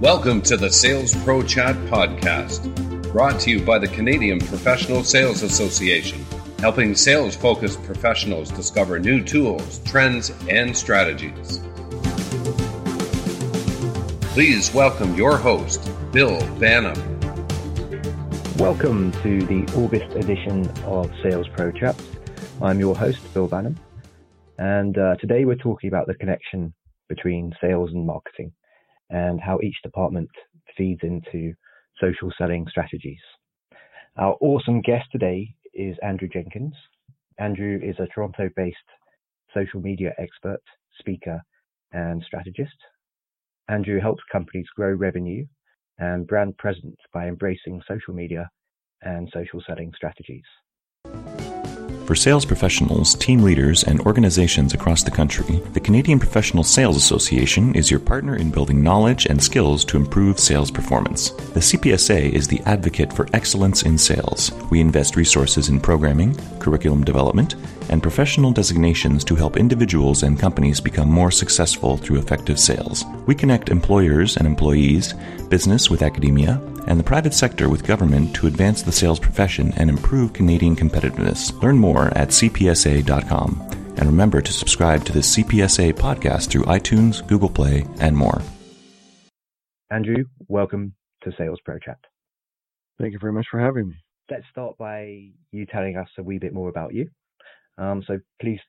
Welcome 0.00 0.42
to 0.42 0.56
the 0.56 0.70
Sales 0.70 1.12
Pro 1.24 1.42
Chat 1.42 1.74
podcast, 1.86 2.72
brought 3.10 3.40
to 3.40 3.50
you 3.50 3.64
by 3.64 3.80
the 3.80 3.88
Canadian 3.88 4.38
Professional 4.38 5.02
Sales 5.02 5.42
Association, 5.42 6.24
helping 6.60 6.94
sales 6.94 7.34
focused 7.34 7.82
professionals 7.82 8.52
discover 8.52 9.00
new 9.00 9.24
tools, 9.24 9.80
trends, 9.80 10.30
and 10.48 10.76
strategies. 10.76 11.58
Please 14.34 14.72
welcome 14.72 15.16
your 15.16 15.36
host, 15.36 15.90
Bill 16.12 16.38
Banham. 16.60 16.96
Welcome 18.56 19.10
to 19.22 19.42
the 19.46 19.66
August 19.74 20.14
edition 20.14 20.70
of 20.84 21.10
Sales 21.24 21.48
Pro 21.56 21.72
Chat. 21.72 22.00
I'm 22.62 22.78
your 22.78 22.94
host, 22.94 23.18
Bill 23.34 23.48
Banham, 23.48 23.76
and 24.58 24.96
uh, 24.96 25.16
today 25.16 25.44
we're 25.44 25.56
talking 25.56 25.88
about 25.88 26.06
the 26.06 26.14
connection 26.14 26.72
between 27.08 27.52
sales 27.60 27.90
and 27.90 28.06
marketing 28.06 28.52
and 29.10 29.40
how 29.40 29.58
each 29.62 29.76
department 29.82 30.28
feeds 30.76 31.00
into 31.02 31.54
social 32.00 32.32
selling 32.36 32.66
strategies. 32.68 33.20
Our 34.16 34.36
awesome 34.40 34.80
guest 34.80 35.06
today 35.12 35.54
is 35.74 35.96
Andrew 36.02 36.28
Jenkins. 36.28 36.74
Andrew 37.38 37.78
is 37.82 37.96
a 37.98 38.06
Toronto 38.06 38.50
based 38.56 38.76
social 39.54 39.80
media 39.80 40.12
expert, 40.18 40.62
speaker, 40.98 41.40
and 41.92 42.22
strategist. 42.26 42.76
Andrew 43.68 44.00
helps 44.00 44.22
companies 44.30 44.66
grow 44.74 44.92
revenue 44.92 45.46
and 45.98 46.26
brand 46.26 46.56
presence 46.58 46.96
by 47.12 47.28
embracing 47.28 47.82
social 47.86 48.14
media 48.14 48.50
and 49.02 49.28
social 49.32 49.62
selling 49.66 49.92
strategies. 49.96 50.44
For 52.08 52.14
sales 52.14 52.46
professionals, 52.46 53.14
team 53.16 53.42
leaders, 53.42 53.84
and 53.84 54.00
organizations 54.00 54.72
across 54.72 55.02
the 55.02 55.10
country, 55.10 55.60
the 55.74 55.80
Canadian 55.80 56.18
Professional 56.18 56.64
Sales 56.64 56.96
Association 56.96 57.74
is 57.74 57.90
your 57.90 58.00
partner 58.00 58.34
in 58.34 58.50
building 58.50 58.82
knowledge 58.82 59.26
and 59.26 59.42
skills 59.42 59.84
to 59.84 59.98
improve 59.98 60.40
sales 60.40 60.70
performance. 60.70 61.32
The 61.52 61.60
CPSA 61.60 62.32
is 62.32 62.48
the 62.48 62.62
advocate 62.64 63.12
for 63.12 63.28
excellence 63.34 63.82
in 63.82 63.98
sales. 63.98 64.50
We 64.70 64.80
invest 64.80 65.16
resources 65.16 65.68
in 65.68 65.80
programming, 65.80 66.34
curriculum 66.60 67.04
development, 67.04 67.56
and 67.90 68.02
professional 68.02 68.52
designations 68.52 69.22
to 69.24 69.34
help 69.34 69.58
individuals 69.58 70.22
and 70.22 70.40
companies 70.40 70.80
become 70.80 71.10
more 71.10 71.30
successful 71.30 71.98
through 71.98 72.20
effective 72.20 72.58
sales. 72.58 73.04
We 73.28 73.34
connect 73.34 73.68
employers 73.68 74.38
and 74.38 74.46
employees, 74.46 75.12
business 75.50 75.90
with 75.90 76.00
academia, 76.00 76.62
and 76.86 76.98
the 76.98 77.04
private 77.04 77.34
sector 77.34 77.68
with 77.68 77.86
government 77.86 78.34
to 78.36 78.46
advance 78.46 78.80
the 78.80 78.90
sales 78.90 79.18
profession 79.18 79.74
and 79.76 79.90
improve 79.90 80.32
Canadian 80.32 80.74
competitiveness. 80.74 81.52
Learn 81.62 81.76
more 81.76 82.06
at 82.16 82.28
cpsa.com. 82.28 83.60
And 83.98 84.06
remember 84.06 84.40
to 84.40 84.50
subscribe 84.50 85.04
to 85.04 85.12
the 85.12 85.18
CPSA 85.18 85.92
podcast 85.92 86.48
through 86.48 86.62
iTunes, 86.62 87.26
Google 87.28 87.50
Play, 87.50 87.84
and 88.00 88.16
more. 88.16 88.40
Andrew, 89.90 90.24
welcome 90.46 90.94
to 91.24 91.30
Sales 91.36 91.60
Pro 91.66 91.78
Chat. 91.78 91.98
Thank 92.98 93.12
you 93.12 93.18
very 93.18 93.34
much 93.34 93.48
for 93.50 93.60
having 93.60 93.90
me. 93.90 93.96
Let's 94.30 94.46
start 94.50 94.78
by 94.78 95.32
you 95.52 95.66
telling 95.66 95.98
us 95.98 96.08
a 96.16 96.22
wee 96.22 96.38
bit 96.38 96.54
more 96.54 96.70
about 96.70 96.94
you. 96.94 97.10
Um, 97.76 98.02
so 98.06 98.20
please 98.40 98.60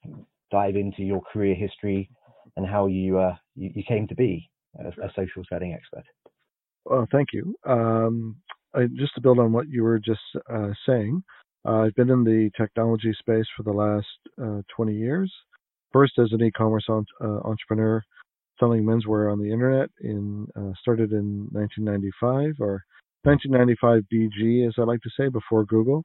dive 0.52 0.75
into 0.75 1.03
your 1.03 1.21
career 1.31 1.55
history 1.55 2.09
and 2.57 2.67
how 2.67 2.87
you 2.87 3.19
uh, 3.19 3.35
you, 3.59 3.71
you, 3.75 3.83
came 3.83 4.07
to 4.07 4.15
be 4.15 4.49
a, 4.79 4.88
a 4.88 5.09
social 5.15 5.43
selling 5.49 5.73
expert. 5.73 6.05
Well, 6.85 7.07
thank 7.11 7.29
you. 7.33 7.55
Um, 7.67 8.38
I, 8.73 8.85
just 8.95 9.15
to 9.15 9.21
build 9.21 9.39
on 9.39 9.52
what 9.52 9.69
you 9.69 9.83
were 9.83 9.99
just 9.99 10.19
uh, 10.52 10.69
saying, 10.88 11.23
uh, 11.67 11.81
I've 11.81 11.95
been 11.95 12.09
in 12.09 12.23
the 12.23 12.49
technology 12.57 13.13
space 13.19 13.45
for 13.55 13.63
the 13.63 13.71
last 13.71 14.07
uh, 14.41 14.61
20 14.75 14.93
years. 14.95 15.31
First 15.91 16.13
as 16.19 16.31
an 16.31 16.43
e-commerce 16.43 16.85
on, 16.87 17.05
uh, 17.21 17.39
entrepreneur, 17.47 18.02
selling 18.59 18.83
menswear 18.83 19.31
on 19.31 19.39
the 19.39 19.52
internet. 19.52 19.89
In 20.02 20.47
uh, 20.55 20.71
started 20.81 21.11
in 21.11 21.47
1995 21.52 22.55
or 22.59 22.83
1995 23.23 24.03
BG, 24.13 24.67
as 24.67 24.75
I 24.77 24.83
like 24.83 25.02
to 25.02 25.09
say, 25.17 25.30
before 25.30 25.65
Google, 25.65 26.03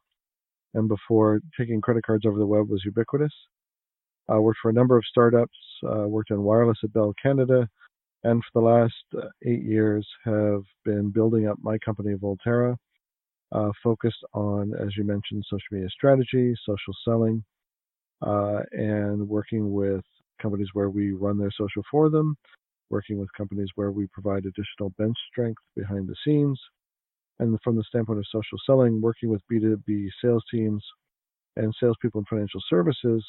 and 0.72 0.88
before 0.88 1.40
taking 1.58 1.80
credit 1.80 2.04
cards 2.04 2.24
over 2.26 2.38
the 2.38 2.46
web 2.46 2.68
was 2.68 2.82
ubiquitous. 2.84 3.32
I 4.28 4.38
worked 4.38 4.60
for 4.62 4.70
a 4.70 4.74
number 4.74 4.96
of 4.96 5.04
startups. 5.08 5.56
Uh, 5.82 6.08
worked 6.08 6.30
in 6.30 6.42
wireless 6.42 6.78
at 6.82 6.92
Bell 6.92 7.14
Canada, 7.22 7.68
and 8.22 8.42
for 8.42 8.60
the 8.60 8.66
last 8.66 9.22
uh, 9.22 9.28
eight 9.44 9.62
years 9.62 10.06
have 10.24 10.62
been 10.84 11.10
building 11.10 11.46
up 11.46 11.58
my 11.62 11.76
company 11.78 12.14
Volterra, 12.14 12.76
uh, 13.52 13.70
focused 13.82 14.24
on, 14.32 14.72
as 14.80 14.96
you 14.96 15.04
mentioned, 15.04 15.44
social 15.48 15.66
media 15.72 15.88
strategy, 15.90 16.54
social 16.66 16.94
selling, 17.04 17.44
uh, 18.22 18.60
and 18.72 19.28
working 19.28 19.72
with 19.72 20.02
companies 20.40 20.68
where 20.72 20.90
we 20.90 21.12
run 21.12 21.38
their 21.38 21.52
social 21.56 21.82
for 21.90 22.08
them, 22.08 22.34
working 22.88 23.18
with 23.18 23.28
companies 23.36 23.68
where 23.74 23.90
we 23.90 24.06
provide 24.08 24.46
additional 24.46 24.90
bench 24.96 25.16
strength 25.30 25.62
behind 25.76 26.08
the 26.08 26.16
scenes, 26.24 26.58
and 27.40 27.58
from 27.62 27.76
the 27.76 27.84
standpoint 27.84 28.18
of 28.18 28.26
social 28.32 28.58
selling, 28.64 29.02
working 29.02 29.28
with 29.28 29.42
B2B 29.52 30.08
sales 30.22 30.44
teams 30.50 30.82
and 31.56 31.74
salespeople 31.78 32.20
in 32.20 32.24
financial 32.26 32.62
services 32.70 33.24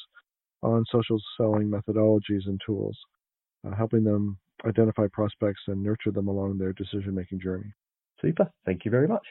on 0.66 0.84
social 0.90 1.18
selling 1.36 1.70
methodologies 1.70 2.46
and 2.46 2.60
tools, 2.66 2.96
uh, 3.66 3.74
helping 3.74 4.02
them 4.02 4.36
identify 4.66 5.06
prospects 5.12 5.60
and 5.68 5.82
nurture 5.82 6.10
them 6.10 6.28
along 6.28 6.58
their 6.58 6.72
decision 6.72 7.14
making 7.14 7.40
journey. 7.40 7.72
Super. 8.20 8.50
Thank 8.64 8.84
you 8.84 8.90
very 8.90 9.06
much. 9.06 9.26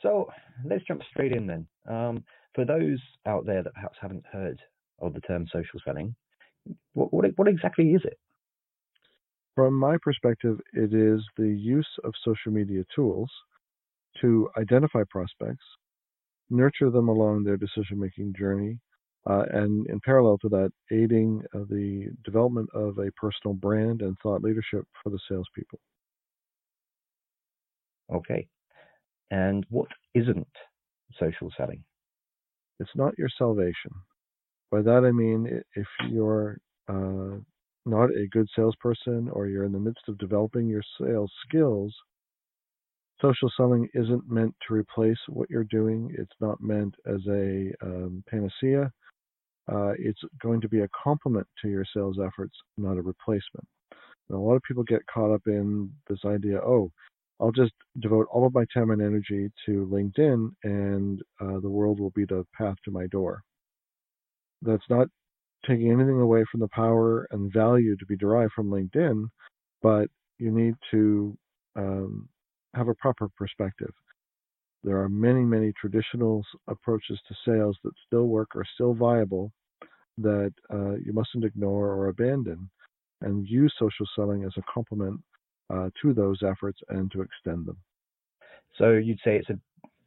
So 0.00 0.30
let's 0.64 0.84
jump 0.84 1.02
straight 1.10 1.32
in 1.32 1.46
then. 1.46 1.66
Um, 1.88 2.24
for 2.54 2.64
those 2.64 3.00
out 3.26 3.46
there 3.46 3.62
that 3.62 3.74
perhaps 3.74 3.98
haven't 4.00 4.24
heard 4.30 4.60
of 5.00 5.12
the 5.12 5.20
term 5.20 5.46
social 5.52 5.80
selling, 5.84 6.14
what, 6.92 7.12
what, 7.12 7.26
what 7.36 7.48
exactly 7.48 7.90
is 7.90 8.02
it? 8.04 8.18
From 9.56 9.74
my 9.74 9.96
perspective, 10.02 10.58
it 10.72 10.92
is 10.94 11.20
the 11.36 11.48
use 11.48 11.88
of 12.04 12.12
social 12.24 12.52
media 12.52 12.84
tools 12.94 13.30
to 14.20 14.48
identify 14.58 15.02
prospects, 15.10 15.64
nurture 16.50 16.90
them 16.90 17.08
along 17.08 17.42
their 17.42 17.56
decision 17.56 17.98
making 17.98 18.34
journey, 18.38 18.78
uh, 19.28 19.44
and 19.52 19.86
in 19.88 20.00
parallel 20.00 20.38
to 20.38 20.48
that, 20.50 20.72
aiding 20.92 21.42
uh, 21.54 21.60
the 21.70 22.08
development 22.24 22.68
of 22.74 22.98
a 22.98 23.10
personal 23.12 23.54
brand 23.54 24.02
and 24.02 24.16
thought 24.22 24.42
leadership 24.42 24.86
for 25.02 25.10
the 25.10 25.18
salespeople. 25.28 25.80
Okay. 28.12 28.46
And 29.30 29.64
what 29.70 29.88
isn't 30.14 30.46
social 31.18 31.50
selling? 31.56 31.82
It's 32.80 32.90
not 32.94 33.16
your 33.18 33.30
salvation. 33.38 33.92
By 34.70 34.82
that 34.82 35.04
I 35.04 35.12
mean, 35.12 35.62
if 35.76 35.86
you're 36.10 36.58
uh, 36.88 37.38
not 37.86 38.10
a 38.10 38.26
good 38.30 38.48
salesperson 38.54 39.28
or 39.32 39.46
you're 39.46 39.64
in 39.64 39.72
the 39.72 39.78
midst 39.78 40.08
of 40.08 40.18
developing 40.18 40.66
your 40.68 40.82
sales 41.00 41.32
skills, 41.48 41.94
social 43.20 43.50
selling 43.56 43.88
isn't 43.94 44.28
meant 44.28 44.54
to 44.66 44.74
replace 44.74 45.18
what 45.28 45.48
you're 45.48 45.64
doing. 45.64 46.14
It's 46.18 46.32
not 46.40 46.60
meant 46.60 46.94
as 47.06 47.20
a 47.28 47.72
um, 47.82 48.24
panacea. 48.28 48.92
Uh, 49.70 49.92
it's 49.98 50.20
going 50.42 50.60
to 50.60 50.68
be 50.68 50.80
a 50.80 50.88
complement 51.02 51.46
to 51.62 51.68
your 51.68 51.84
sales 51.94 52.18
efforts, 52.24 52.54
not 52.76 52.96
a 52.98 53.02
replacement. 53.02 53.66
And 54.28 54.38
a 54.38 54.40
lot 54.40 54.56
of 54.56 54.62
people 54.62 54.82
get 54.84 55.06
caught 55.12 55.32
up 55.32 55.42
in 55.46 55.90
this 56.08 56.20
idea 56.26 56.58
oh, 56.58 56.90
I'll 57.40 57.52
just 57.52 57.72
devote 58.00 58.26
all 58.30 58.46
of 58.46 58.54
my 58.54 58.64
time 58.72 58.90
and 58.90 59.02
energy 59.02 59.50
to 59.66 59.88
LinkedIn, 59.92 60.50
and 60.62 61.20
uh, 61.40 61.58
the 61.60 61.68
world 61.68 61.98
will 61.98 62.10
be 62.10 62.24
the 62.24 62.46
path 62.56 62.76
to 62.84 62.90
my 62.90 63.06
door. 63.08 63.42
That's 64.62 64.88
not 64.88 65.08
taking 65.66 65.90
anything 65.90 66.20
away 66.20 66.44
from 66.50 66.60
the 66.60 66.68
power 66.68 67.26
and 67.32 67.52
value 67.52 67.96
to 67.96 68.06
be 68.06 68.16
derived 68.16 68.52
from 68.52 68.70
LinkedIn, 68.70 69.26
but 69.82 70.08
you 70.38 70.50
need 70.50 70.74
to 70.92 71.36
um, 71.76 72.28
have 72.74 72.88
a 72.88 72.94
proper 72.94 73.28
perspective. 73.36 73.92
There 74.84 75.00
are 75.00 75.08
many, 75.08 75.40
many 75.40 75.72
traditional 75.72 76.44
approaches 76.68 77.18
to 77.26 77.34
sales 77.46 77.76
that 77.82 77.92
still 78.06 78.26
work, 78.26 78.54
are 78.54 78.66
still 78.74 78.92
viable, 78.92 79.50
that 80.18 80.52
uh, 80.72 80.96
you 80.96 81.14
mustn't 81.14 81.44
ignore 81.44 81.88
or 81.88 82.08
abandon, 82.08 82.68
and 83.22 83.48
use 83.48 83.74
social 83.78 84.06
selling 84.14 84.44
as 84.44 84.52
a 84.58 84.72
complement 84.72 85.20
uh, 85.70 85.88
to 86.02 86.12
those 86.12 86.42
efforts 86.42 86.78
and 86.90 87.10
to 87.12 87.22
extend 87.22 87.66
them. 87.66 87.78
So 88.76 88.92
you'd 88.92 89.20
say 89.24 89.36
it's 89.36 89.48
a 89.48 89.58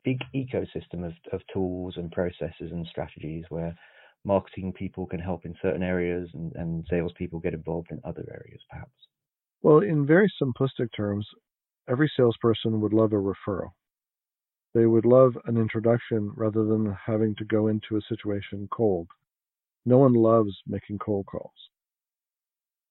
big 0.04 0.20
ecosystem 0.36 1.06
of, 1.06 1.14
of 1.34 1.42
tools 1.52 1.96
and 1.98 2.12
processes 2.12 2.72
and 2.72 2.86
strategies 2.88 3.46
where 3.50 3.76
marketing 4.24 4.74
people 4.74 5.08
can 5.08 5.20
help 5.20 5.46
in 5.46 5.56
certain 5.60 5.84
areas 5.84 6.30
and, 6.34 6.54
and 6.56 6.86
salespeople 6.88 7.40
get 7.40 7.56
involved 7.56 7.88
in 7.90 8.00
other 8.04 8.26
areas, 8.30 8.62
perhaps. 8.70 8.92
Well, 9.64 9.80
in 9.80 10.06
very 10.06 10.32
simplistic 10.42 10.90
terms, 10.96 11.28
every 11.90 12.12
salesperson 12.16 12.80
would 12.82 12.94
love 12.94 13.14
a 13.14 13.16
referral. 13.16 13.72
They 14.78 14.86
would 14.86 15.06
love 15.06 15.36
an 15.46 15.58
introduction 15.58 16.32
rather 16.36 16.64
than 16.64 16.96
having 17.04 17.34
to 17.38 17.46
go 17.46 17.66
into 17.66 17.98
a 17.98 18.02
situation 18.08 18.68
cold. 18.72 19.08
No 19.88 19.98
one 19.98 20.14
loves 20.14 20.52
making 20.68 21.00
cold 21.00 21.26
calls. 21.26 21.50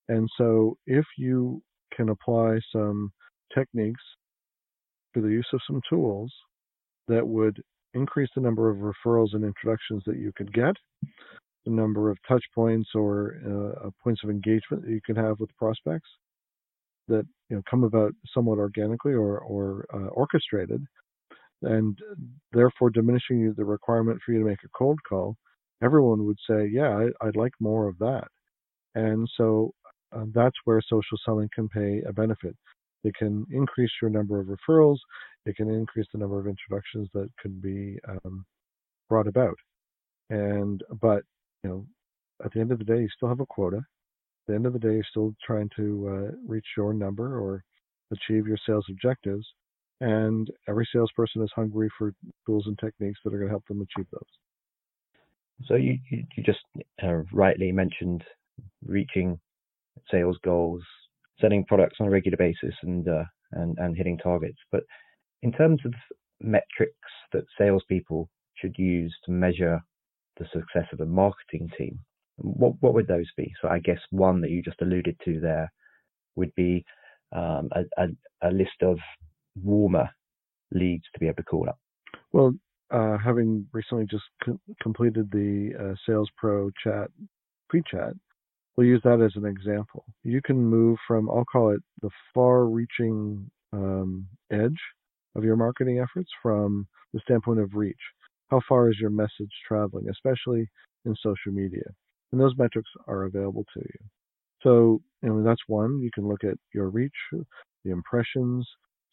And 0.08 0.28
so 0.36 0.78
if 0.88 1.04
you 1.16 1.62
can 1.96 2.08
apply 2.08 2.58
some 2.72 3.12
techniques 3.54 4.02
through 5.12 5.28
the 5.28 5.28
use 5.28 5.46
of 5.52 5.60
some 5.64 5.80
tools 5.88 6.32
that 7.06 7.24
would 7.24 7.62
increase 7.94 8.30
the 8.34 8.42
number 8.42 8.68
of 8.68 8.78
referrals 8.78 9.34
and 9.34 9.44
introductions 9.44 10.02
that 10.06 10.18
you 10.18 10.32
could 10.34 10.52
get, 10.52 10.74
the 11.66 11.70
number 11.70 12.10
of 12.10 12.18
touch 12.26 12.44
points 12.52 12.88
or 12.96 13.36
uh, 13.46 13.90
points 14.02 14.22
of 14.24 14.30
engagement 14.30 14.82
that 14.82 14.90
you 14.90 15.00
can 15.06 15.14
have 15.14 15.38
with 15.38 15.56
prospects, 15.56 16.08
that 17.06 17.24
you 17.48 17.54
know 17.54 17.62
come 17.70 17.84
about 17.84 18.12
somewhat 18.34 18.58
organically 18.58 19.12
or 19.12 19.38
or 19.38 19.86
uh, 19.94 20.08
orchestrated, 20.08 20.84
and 21.66 21.98
therefore 22.52 22.90
diminishing 22.90 23.52
the 23.56 23.64
requirement 23.64 24.20
for 24.24 24.32
you 24.32 24.40
to 24.40 24.44
make 24.46 24.62
a 24.64 24.78
cold 24.78 24.98
call, 25.08 25.36
everyone 25.82 26.24
would 26.26 26.38
say, 26.48 26.66
"Yeah, 26.66 27.08
I, 27.20 27.26
would 27.26 27.36
like 27.36 27.52
more 27.60 27.88
of 27.88 27.98
that." 27.98 28.28
And 28.94 29.28
so 29.36 29.72
uh, 30.12 30.24
that's 30.34 30.56
where 30.64 30.80
social 30.80 31.18
selling 31.24 31.50
can 31.54 31.68
pay 31.68 32.02
a 32.08 32.12
benefit. 32.12 32.56
It 33.04 33.14
can 33.14 33.46
increase 33.50 33.90
your 34.00 34.10
number 34.10 34.40
of 34.40 34.46
referrals. 34.48 34.98
It 35.44 35.56
can 35.56 35.70
increase 35.70 36.06
the 36.12 36.18
number 36.18 36.38
of 36.38 36.46
introductions 36.46 37.08
that 37.14 37.28
can 37.40 37.60
be 37.60 37.98
um, 38.08 38.44
brought 39.08 39.26
about. 39.28 39.56
And 40.30 40.82
but 41.00 41.22
you 41.62 41.70
know, 41.70 41.86
at 42.44 42.52
the 42.52 42.60
end 42.60 42.72
of 42.72 42.78
the 42.78 42.84
day, 42.84 43.00
you 43.00 43.08
still 43.16 43.28
have 43.28 43.40
a 43.40 43.46
quota. 43.46 43.78
At 43.78 44.48
the 44.48 44.54
end 44.54 44.66
of 44.66 44.72
the 44.72 44.78
day, 44.78 44.94
you're 44.94 45.04
still 45.10 45.34
trying 45.44 45.70
to 45.76 46.08
uh, 46.08 46.36
reach 46.46 46.66
your 46.76 46.92
number 46.92 47.38
or 47.38 47.62
achieve 48.12 48.46
your 48.46 48.58
sales 48.66 48.86
objectives. 48.90 49.46
And 50.00 50.48
every 50.68 50.86
salesperson 50.92 51.42
is 51.42 51.50
hungry 51.54 51.88
for 51.96 52.12
tools 52.44 52.64
and 52.66 52.78
techniques 52.78 53.18
that 53.24 53.32
are 53.32 53.38
going 53.38 53.48
to 53.48 53.52
help 53.52 53.66
them 53.66 53.80
achieve 53.80 54.06
those. 54.12 55.68
So 55.68 55.74
you 55.74 55.98
you, 56.10 56.24
you 56.36 56.42
just 56.42 56.58
uh, 57.02 57.22
rightly 57.32 57.72
mentioned 57.72 58.22
reaching 58.84 59.40
sales 60.10 60.36
goals, 60.44 60.82
selling 61.40 61.64
products 61.64 61.96
on 62.00 62.08
a 62.08 62.10
regular 62.10 62.36
basis, 62.36 62.74
and 62.82 63.08
uh, 63.08 63.24
and 63.52 63.78
and 63.78 63.96
hitting 63.96 64.18
targets. 64.18 64.58
But 64.70 64.82
in 65.42 65.52
terms 65.52 65.80
of 65.86 65.94
metrics 66.40 66.92
that 67.32 67.44
salespeople 67.58 68.28
should 68.54 68.74
use 68.78 69.14
to 69.24 69.30
measure 69.30 69.80
the 70.38 70.46
success 70.52 70.88
of 70.92 71.00
a 71.00 71.06
marketing 71.06 71.70
team, 71.78 71.98
what 72.36 72.74
what 72.80 72.92
would 72.92 73.08
those 73.08 73.30
be? 73.36 73.50
So 73.62 73.68
I 73.68 73.78
guess 73.78 74.00
one 74.10 74.42
that 74.42 74.50
you 74.50 74.62
just 74.62 74.82
alluded 74.82 75.16
to 75.24 75.40
there 75.40 75.72
would 76.34 76.54
be 76.54 76.84
um, 77.32 77.70
a, 77.72 77.82
a, 78.02 78.08
a 78.42 78.50
list 78.50 78.82
of 78.82 78.98
warmer 79.62 80.08
leads 80.72 81.04
to 81.12 81.20
be 81.20 81.26
able 81.26 81.36
to 81.36 81.42
call 81.42 81.68
up. 81.68 81.78
Well, 82.32 82.54
uh, 82.90 83.18
having 83.18 83.66
recently 83.72 84.06
just 84.06 84.24
co- 84.44 84.60
completed 84.80 85.30
the 85.30 85.72
uh, 85.78 85.94
Sales 86.06 86.30
Pro 86.36 86.70
chat 86.82 87.08
pre-chat, 87.68 88.14
we'll 88.76 88.86
use 88.86 89.00
that 89.04 89.20
as 89.20 89.32
an 89.36 89.46
example. 89.46 90.04
You 90.22 90.40
can 90.42 90.56
move 90.56 90.98
from, 91.06 91.28
I'll 91.30 91.44
call 91.44 91.70
it 91.70 91.80
the 92.02 92.10
far 92.32 92.66
reaching 92.66 93.50
um, 93.72 94.26
edge 94.52 94.78
of 95.34 95.44
your 95.44 95.56
marketing 95.56 95.98
efforts 95.98 96.30
from 96.42 96.86
the 97.12 97.20
standpoint 97.20 97.60
of 97.60 97.74
reach. 97.74 97.96
How 98.50 98.60
far 98.68 98.90
is 98.90 98.96
your 99.00 99.10
message 99.10 99.50
traveling, 99.66 100.08
especially 100.08 100.68
in 101.04 101.16
social 101.16 101.52
media? 101.52 101.82
And 102.30 102.40
those 102.40 102.54
metrics 102.56 102.88
are 103.08 103.24
available 103.24 103.64
to 103.74 103.80
you. 103.80 104.06
So, 104.62 105.00
you 105.22 105.28
know, 105.28 105.42
that's 105.42 105.60
one. 105.66 106.00
You 106.00 106.10
can 106.14 106.28
look 106.28 106.44
at 106.44 106.56
your 106.72 106.88
reach, 106.88 107.12
the 107.32 107.90
impressions, 107.90 108.66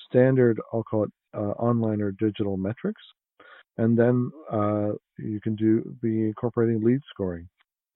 standard, 0.10 0.60
I'll 0.72 0.84
call 0.84 1.06
it 1.06 1.12
uh, 1.36 1.52
online 1.60 2.02
or 2.02 2.12
digital 2.12 2.58
metrics. 2.58 3.02
And 3.78 3.98
then 3.98 4.32
uh, 4.52 4.92
you 5.18 5.40
can 5.42 5.56
do 5.56 5.96
be 6.02 6.28
incorporating 6.28 6.84
lead 6.84 7.00
scoring. 7.10 7.48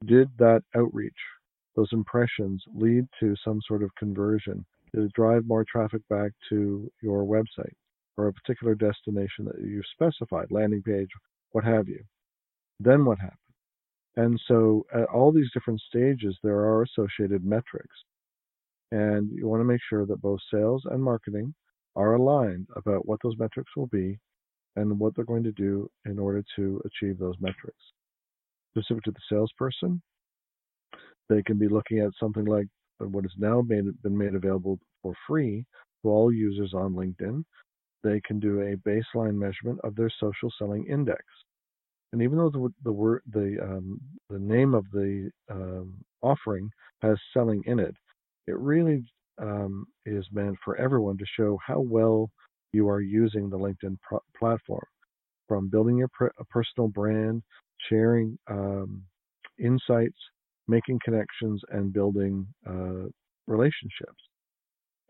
Did 0.06 0.30
that 0.40 0.64
outreach 0.76 1.14
those 1.76 1.90
impressions 1.92 2.64
lead 2.74 3.06
to 3.20 3.36
some 3.46 3.62
sort 3.68 3.84
of 3.84 3.92
conversion 3.96 4.66
to 4.96 5.08
drive 5.14 5.44
more 5.46 5.64
traffic 5.72 6.02
back 6.10 6.32
to 6.50 6.90
your 7.02 7.24
website 7.24 7.74
or 8.18 8.28
a 8.28 8.34
particular 8.34 8.74
destination 8.74 9.46
that 9.46 9.62
you've 9.64 9.86
specified, 9.94 10.48
landing 10.50 10.82
page, 10.82 11.10
what 11.52 11.64
have 11.64 11.88
you. 11.88 12.04
Then 12.80 13.06
what 13.06 13.20
happens? 13.20 13.38
And 14.16 14.40
so 14.48 14.86
at 14.94 15.06
all 15.06 15.32
these 15.32 15.52
different 15.54 15.80
stages, 15.82 16.36
there 16.42 16.58
are 16.58 16.82
associated 16.82 17.46
metrics. 17.46 17.96
And 18.92 19.30
you 19.32 19.48
want 19.48 19.62
to 19.62 19.66
make 19.66 19.82
sure 19.88 20.08
that 20.08 20.22
both 20.22 20.40
sales 20.52 20.82
and 20.86 21.04
marketing 21.04 21.54
are 21.98 22.14
aligned 22.14 22.68
about 22.76 23.06
what 23.08 23.20
those 23.24 23.38
metrics 23.38 23.72
will 23.76 23.88
be 23.88 24.18
and 24.76 25.00
what 25.00 25.16
they're 25.16 25.26
going 25.26 25.44
to 25.44 25.52
do 25.52 25.90
in 26.06 26.20
order 26.20 26.44
to 26.56 26.82
achieve 26.86 27.18
those 27.18 27.36
metrics. 27.42 27.82
Specific 28.78 29.04
to 29.04 29.12
the 29.12 29.20
salesperson, 29.30 30.02
they 31.28 31.42
can 31.42 31.58
be 31.58 31.68
looking 31.68 32.00
at 32.00 32.12
something 32.20 32.46
like 32.46 32.68
what 33.00 33.24
has 33.24 33.34
now 33.38 33.62
made, 33.68 33.86
been 34.04 34.18
made 34.18 34.36
available 34.36 34.80
for 35.02 35.14
free 35.28 35.66
to 36.04 36.10
all 36.10 36.32
users 36.32 36.74
on 36.74 36.94
LinkedIn. 36.94 37.44
They 38.04 38.22
can 38.26 38.40
do 38.40 38.62
a 38.62 38.78
baseline 38.88 39.36
measurement 39.36 39.80
of 39.84 39.96
their 39.96 40.12
social 40.20 40.52
selling 40.60 40.86
index. 40.86 41.24
And 42.14 42.22
even 42.22 42.38
though 42.38 42.50
the 42.50 42.70
the 42.84 42.92
word 42.92 43.22
the 43.34 43.58
um, 43.62 44.00
the 44.30 44.40
name 44.40 44.74
of 44.74 44.86
the 44.94 45.30
um, 45.52 45.94
offering 46.22 46.70
has 47.02 47.18
selling 47.34 47.62
in 47.66 47.80
it, 47.80 47.96
it 48.48 48.58
really 48.58 49.04
um, 49.42 49.86
is 50.06 50.26
meant 50.32 50.58
for 50.64 50.76
everyone 50.78 51.18
to 51.18 51.26
show 51.36 51.58
how 51.66 51.80
well 51.80 52.30
you 52.74 52.90
are 52.90 53.02
using 53.02 53.50
the 53.50 53.58
LinkedIn 53.58 53.98
platform, 54.38 54.86
from 55.48 55.70
building 55.70 55.98
your 55.98 56.10
pr- 56.10 56.28
personal 56.50 56.90
brand, 56.90 57.42
sharing 57.90 58.38
um, 58.50 59.04
insights, 59.60 60.18
making 60.68 61.00
connections 61.04 61.62
and 61.72 61.94
building 61.94 62.46
uh, 62.68 63.08
relationships. 63.48 64.22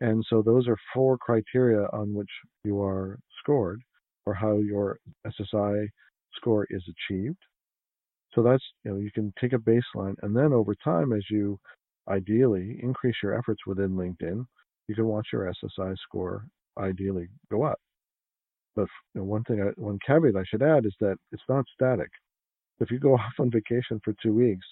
And 0.00 0.24
so 0.28 0.42
those 0.42 0.68
are 0.68 0.76
four 0.94 1.18
criteria 1.18 1.86
on 1.92 2.14
which 2.14 2.30
you 2.64 2.80
are 2.80 3.18
scored 3.40 3.80
or 4.26 4.34
how 4.34 4.58
your 4.58 4.98
SSI 5.26 5.86
score 6.36 6.66
is 6.70 6.82
achieved. 6.88 7.38
So 8.34 8.42
that's, 8.42 8.62
you 8.84 8.92
know, 8.92 8.98
you 8.98 9.10
can 9.10 9.32
take 9.40 9.54
a 9.54 9.58
baseline 9.58 10.14
and 10.22 10.36
then 10.36 10.52
over 10.52 10.74
time, 10.84 11.12
as 11.12 11.24
you 11.30 11.58
ideally 12.08 12.78
increase 12.82 13.16
your 13.22 13.38
efforts 13.38 13.60
within 13.66 13.90
LinkedIn, 13.90 14.44
you 14.88 14.94
can 14.94 15.06
watch 15.06 15.28
your 15.32 15.52
SSI 15.52 15.96
score 15.98 16.46
ideally 16.78 17.28
go 17.50 17.64
up. 17.64 17.80
But 18.76 18.88
you 19.14 19.20
know, 19.20 19.24
one 19.24 19.44
thing, 19.44 19.60
I, 19.62 19.80
one 19.80 19.98
caveat 20.06 20.36
I 20.36 20.44
should 20.48 20.62
add 20.62 20.86
is 20.86 20.94
that 21.00 21.16
it's 21.32 21.42
not 21.48 21.64
static. 21.74 22.10
If 22.80 22.90
you 22.90 22.98
go 22.98 23.14
off 23.14 23.32
on 23.38 23.50
vacation 23.50 24.00
for 24.04 24.14
two 24.22 24.32
weeks, 24.34 24.66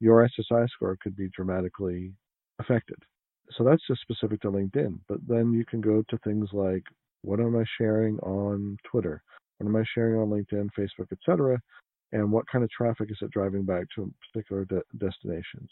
your 0.00 0.28
SSI 0.28 0.68
score 0.70 0.96
could 1.02 1.16
be 1.16 1.28
dramatically 1.34 2.12
affected. 2.58 2.98
So 3.56 3.64
that's 3.64 3.86
just 3.86 4.00
specific 4.02 4.40
to 4.42 4.50
LinkedIn. 4.50 4.98
But 5.08 5.18
then 5.26 5.52
you 5.52 5.64
can 5.64 5.80
go 5.80 6.02
to 6.08 6.18
things 6.18 6.48
like 6.52 6.82
what 7.22 7.40
am 7.40 7.56
I 7.56 7.64
sharing 7.78 8.18
on 8.20 8.76
Twitter? 8.90 9.22
What 9.58 9.68
am 9.68 9.76
I 9.76 9.84
sharing 9.94 10.20
on 10.20 10.28
LinkedIn, 10.28 10.68
Facebook, 10.78 11.10
etc.? 11.12 11.60
And 12.12 12.30
what 12.30 12.46
kind 12.50 12.62
of 12.62 12.70
traffic 12.70 13.10
is 13.10 13.18
it 13.20 13.30
driving 13.30 13.64
back 13.64 13.86
to 13.96 14.12
particular 14.32 14.64
de- 14.66 14.82
destinations? 14.98 15.70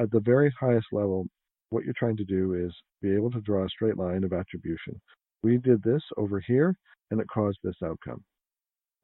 At 0.00 0.10
the 0.10 0.20
very 0.20 0.52
highest 0.58 0.86
level, 0.92 1.26
what 1.70 1.84
you're 1.84 1.94
trying 1.98 2.16
to 2.16 2.24
do 2.24 2.54
is 2.54 2.74
be 3.00 3.14
able 3.14 3.30
to 3.30 3.40
draw 3.40 3.64
a 3.64 3.68
straight 3.68 3.98
line 3.98 4.24
of 4.24 4.32
attribution. 4.32 5.00
We 5.42 5.58
did 5.58 5.82
this 5.82 6.02
over 6.16 6.40
here, 6.40 6.74
and 7.10 7.20
it 7.20 7.26
caused 7.32 7.58
this 7.62 7.76
outcome. 7.84 8.22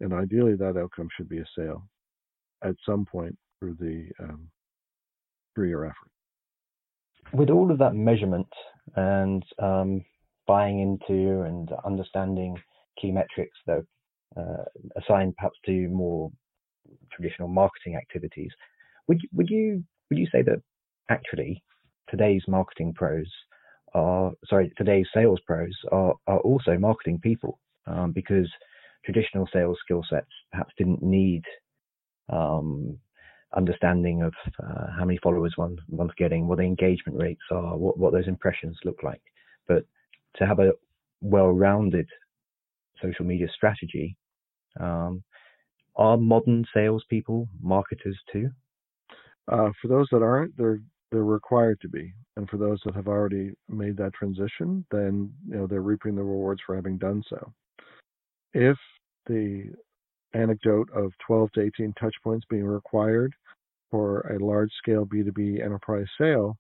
And 0.01 0.13
ideally, 0.13 0.55
that 0.55 0.77
outcome 0.77 1.09
should 1.17 1.29
be 1.29 1.39
a 1.39 1.45
sale 1.57 1.85
at 2.63 2.75
some 2.87 3.05
point 3.05 3.37
through 3.59 3.77
the 3.81 4.09
um, 4.23 4.49
through 5.55 5.69
your 5.69 5.85
effort. 5.85 6.11
With 7.33 7.51
all 7.51 7.71
of 7.71 7.79
that 7.79 7.95
measurement 7.95 8.47
and 8.97 9.43
um, 9.61 10.05
buying 10.47 10.81
into 10.81 11.43
and 11.43 11.71
understanding 11.85 12.57
key 13.01 13.11
metrics 13.11 13.57
that 13.67 13.85
uh, 14.37 14.65
assigned 14.97 15.37
perhaps 15.37 15.59
to 15.67 15.89
more 15.89 16.31
traditional 17.13 17.49
marketing 17.49 17.97
activities, 17.97 18.51
would 19.09 19.21
would 19.33 19.51
you 19.51 19.83
would 20.11 20.19
you 20.19 20.27
say 20.33 20.43
that 20.43 20.63
actually 21.09 21.63
today's 22.09 22.43
marketing 22.49 22.93
pros 22.95 23.27
are 23.95 24.33
sorry 24.49 24.73
today's 24.77 25.07
sales 25.15 25.41
pros 25.47 25.75
are 25.93 26.15
are 26.27 26.41
also 26.41 26.77
marketing 26.79 27.19
people 27.23 27.59
um, 27.87 28.13
because 28.13 28.49
traditional 29.05 29.49
sales 29.53 29.79
skill 29.85 30.05
sets 30.09 30.29
perhaps 30.53 30.73
didn't 30.77 31.03
need 31.03 31.43
um, 32.31 32.99
understanding 33.57 34.23
of 34.23 34.35
uh, 34.63 34.87
how 34.97 35.05
many 35.05 35.19
followers 35.23 35.55
one 35.57 35.77
one's 35.89 36.13
getting, 36.19 36.47
what 36.47 36.59
the 36.59 36.65
engagement 36.65 37.19
rates 37.19 37.41
are, 37.51 37.77
what 37.77 37.99
what 37.99 38.13
those 38.13 38.29
impressions 38.29 38.77
look 38.85 39.03
like. 39.03 39.23
But 39.67 39.85
to 40.37 40.47
have 40.47 40.59
a 40.59 40.73
well-rounded 41.21 42.07
social 43.03 43.25
media 43.25 43.49
strategy, 43.55 44.17
um, 44.79 45.23
are 45.97 46.17
modern 46.17 46.65
salespeople 46.75 47.49
marketers 47.63 48.19
too? 48.33 48.51
Uh, 49.51 49.71
for 49.81 49.89
those 49.89 50.07
that 50.13 50.23
aren't, 50.23 50.57
they're 50.57 50.81
they're 51.11 51.25
required 51.25 51.81
to 51.81 51.89
be, 51.89 52.13
and 52.37 52.49
for 52.49 52.57
those 52.57 52.81
that 52.85 52.95
have 52.95 53.09
already 53.09 53.53
made 53.69 53.97
that 53.97 54.15
transition, 54.15 54.85
then 54.91 55.33
you 55.49 55.57
know 55.57 55.67
they're 55.67 55.81
reaping 55.81 56.15
the 56.15 56.23
rewards 56.23 56.61
for 56.65 56.77
having 56.77 56.99
done 56.99 57.23
so. 57.29 57.53
If 58.55 58.77
the 59.27 59.73
anecdote 60.35 60.89
of 60.95 61.13
12 61.27 61.53
to 61.53 61.61
18 61.63 61.95
touch 61.99 62.15
points 62.23 62.47
being 62.51 62.67
required 62.67 63.35
for 63.91 64.21
a 64.21 64.45
large 64.45 64.71
scale 64.79 65.07
B2B 65.07 65.65
enterprise 65.65 66.07
sale 66.21 66.59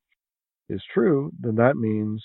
is 0.68 0.82
true, 0.92 1.30
then 1.40 1.54
that 1.56 1.76
means 1.76 2.22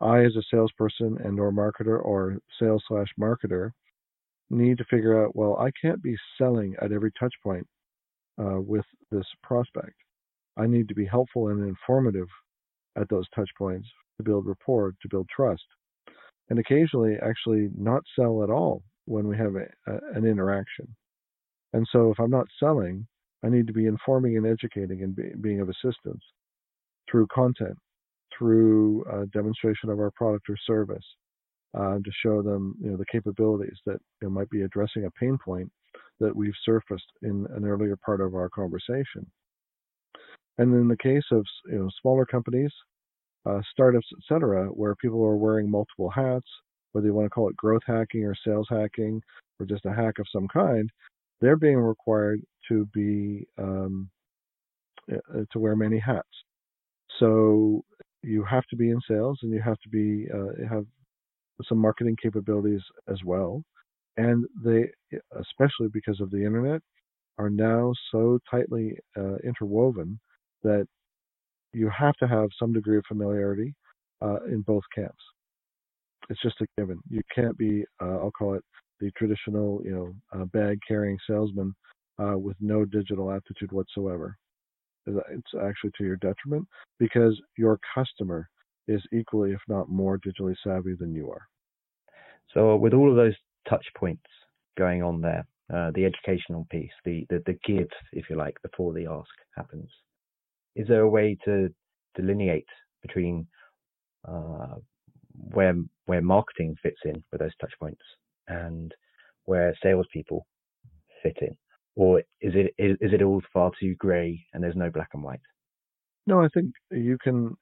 I, 0.00 0.24
as 0.24 0.36
a 0.36 0.42
salesperson 0.50 1.18
and 1.24 1.40
or 1.40 1.50
marketer 1.50 2.02
or 2.02 2.38
sales 2.60 2.82
slash 2.88 3.08
marketer, 3.20 3.72
need 4.50 4.78
to 4.78 4.84
figure 4.84 5.22
out, 5.24 5.34
well, 5.34 5.56
I 5.58 5.70
can't 5.80 6.02
be 6.02 6.16
selling 6.38 6.74
at 6.80 6.92
every 6.92 7.12
touch 7.18 7.34
point 7.42 7.66
uh, 8.40 8.60
with 8.60 8.84
this 9.10 9.26
prospect. 9.42 9.94
I 10.58 10.66
need 10.66 10.88
to 10.88 10.94
be 10.94 11.06
helpful 11.06 11.48
and 11.48 11.66
informative 11.66 12.28
at 12.96 13.08
those 13.08 13.26
touch 13.34 13.50
points 13.58 13.88
to 14.18 14.24
build 14.24 14.46
rapport, 14.46 14.92
to 15.02 15.08
build 15.08 15.28
trust, 15.34 15.64
and 16.50 16.58
occasionally 16.58 17.16
actually 17.22 17.70
not 17.76 18.02
sell 18.18 18.42
at 18.42 18.50
all 18.50 18.82
when 19.06 19.28
we 19.28 19.36
have 19.36 19.54
a, 19.56 19.92
a, 19.92 19.98
an 20.16 20.26
interaction. 20.26 20.88
And 21.72 21.86
so 21.92 22.10
if 22.10 22.20
I'm 22.20 22.30
not 22.30 22.46
selling, 22.58 23.06
I 23.44 23.48
need 23.48 23.66
to 23.68 23.72
be 23.72 23.86
informing 23.86 24.36
and 24.36 24.46
educating 24.46 25.02
and 25.02 25.14
be, 25.14 25.30
being 25.40 25.60
of 25.60 25.68
assistance 25.68 26.22
through 27.10 27.26
content, 27.34 27.76
through 28.36 29.04
a 29.04 29.26
demonstration 29.26 29.90
of 29.90 30.00
our 30.00 30.10
product 30.12 30.46
or 30.48 30.56
service, 30.66 31.04
uh, 31.78 31.96
to 31.96 32.10
show 32.22 32.42
them 32.42 32.74
you 32.80 32.90
know 32.90 32.96
the 32.96 33.04
capabilities 33.12 33.76
that 33.86 33.98
you 34.22 34.28
know, 34.28 34.30
might 34.30 34.50
be 34.50 34.62
addressing 34.62 35.04
a 35.04 35.10
pain 35.12 35.38
point 35.44 35.70
that 36.20 36.34
we've 36.34 36.54
surfaced 36.64 37.04
in 37.22 37.46
an 37.54 37.64
earlier 37.64 37.96
part 38.04 38.20
of 38.20 38.34
our 38.34 38.48
conversation. 38.48 39.26
And 40.58 40.74
in 40.74 40.88
the 40.88 40.96
case 40.96 41.24
of 41.30 41.44
you 41.66 41.78
know 41.78 41.88
smaller 42.02 42.26
companies, 42.26 42.72
uh, 43.46 43.60
startups, 43.70 44.06
etc., 44.18 44.66
where 44.66 44.94
people 44.96 45.22
are 45.24 45.36
wearing 45.36 45.70
multiple 45.70 46.10
hats, 46.10 46.48
whether 46.92 47.06
you 47.06 47.14
want 47.14 47.26
to 47.26 47.30
call 47.30 47.48
it 47.48 47.56
growth 47.56 47.82
hacking 47.86 48.24
or 48.24 48.34
sales 48.44 48.66
hacking 48.70 49.22
or 49.60 49.66
just 49.66 49.86
a 49.86 49.92
hack 49.92 50.18
of 50.18 50.26
some 50.32 50.48
kind, 50.48 50.90
they're 51.40 51.56
being 51.56 51.78
required 51.78 52.40
to 52.68 52.86
be 52.92 53.46
um, 53.58 54.08
uh, 55.12 55.40
to 55.52 55.58
wear 55.58 55.76
many 55.76 55.98
hats. 55.98 56.28
So 57.18 57.82
you 58.22 58.44
have 58.44 58.64
to 58.70 58.76
be 58.76 58.90
in 58.90 59.00
sales 59.08 59.38
and 59.42 59.52
you 59.52 59.62
have 59.62 59.78
to 59.80 59.88
be 59.88 60.26
uh, 60.32 60.68
have 60.68 60.84
some 61.64 61.78
marketing 61.78 62.16
capabilities 62.22 62.82
as 63.08 63.18
well. 63.24 63.62
And 64.16 64.44
they, 64.64 64.90
especially 65.38 65.88
because 65.92 66.20
of 66.20 66.30
the 66.30 66.44
internet, 66.44 66.82
are 67.38 67.50
now 67.50 67.92
so 68.10 68.40
tightly 68.50 68.98
uh, 69.16 69.36
interwoven 69.44 70.18
that 70.62 70.86
you 71.72 71.90
have 71.96 72.14
to 72.16 72.26
have 72.26 72.48
some 72.58 72.72
degree 72.72 72.98
of 72.98 73.04
familiarity 73.06 73.74
uh, 74.22 74.38
in 74.46 74.62
both 74.62 74.82
camps. 74.94 75.22
It's 76.30 76.42
just 76.42 76.60
a 76.60 76.66
given. 76.76 76.98
You 77.08 77.22
can't 77.34 77.56
be, 77.56 77.84
uh, 78.02 78.18
I'll 78.18 78.30
call 78.30 78.54
it 78.54 78.64
the 79.00 79.10
traditional, 79.16 79.80
you 79.84 79.92
know, 79.92 80.14
uh, 80.40 80.44
bag 80.46 80.78
carrying 80.86 81.18
salesman 81.26 81.74
uh, 82.18 82.36
with 82.36 82.56
no 82.60 82.84
digital 82.84 83.30
aptitude 83.30 83.72
whatsoever. 83.72 84.36
It's 85.06 85.54
actually 85.62 85.92
to 85.96 86.04
your 86.04 86.16
detriment 86.16 86.66
because 86.98 87.40
your 87.56 87.78
customer 87.94 88.48
is 88.88 89.02
equally, 89.12 89.52
if 89.52 89.60
not 89.68 89.88
more, 89.88 90.18
digitally 90.18 90.54
savvy 90.64 90.94
than 90.98 91.14
you 91.14 91.30
are. 91.30 91.46
So, 92.52 92.76
with 92.76 92.92
all 92.92 93.10
of 93.10 93.16
those 93.16 93.34
touch 93.68 93.86
points 93.96 94.22
going 94.76 95.02
on 95.02 95.20
there, 95.20 95.46
uh, 95.72 95.92
the 95.94 96.04
educational 96.04 96.66
piece, 96.70 96.90
the, 97.04 97.26
the, 97.30 97.42
the 97.46 97.58
give, 97.64 97.88
if 98.12 98.26
you 98.28 98.36
like, 98.36 98.56
before 98.62 98.92
the 98.92 99.06
ask 99.06 99.28
happens, 99.56 99.88
is 100.78 100.88
there 100.88 101.02
a 101.02 101.10
way 101.10 101.36
to 101.44 101.68
delineate 102.16 102.68
between 103.02 103.46
uh, 104.26 104.76
where 105.52 105.74
where 106.06 106.22
marketing 106.22 106.76
fits 106.82 107.00
in 107.04 107.22
with 107.30 107.40
those 107.40 107.56
touch 107.60 107.72
points 107.80 108.02
and 108.48 108.94
where 109.44 109.76
salespeople 109.82 110.46
fit 111.22 111.36
in, 111.42 111.56
or 111.96 112.20
is 112.40 112.54
it 112.54 112.74
is, 112.78 112.96
is 113.00 113.12
it 113.12 113.22
all 113.22 113.42
far 113.52 113.70
too 113.80 113.94
grey 113.96 114.40
and 114.54 114.62
there's 114.62 114.76
no 114.76 114.90
black 114.90 115.10
and 115.14 115.22
white? 115.22 115.40
No, 116.26 116.42
I 116.42 116.48
think 116.54 116.72
you 116.90 117.18
can. 117.22 117.56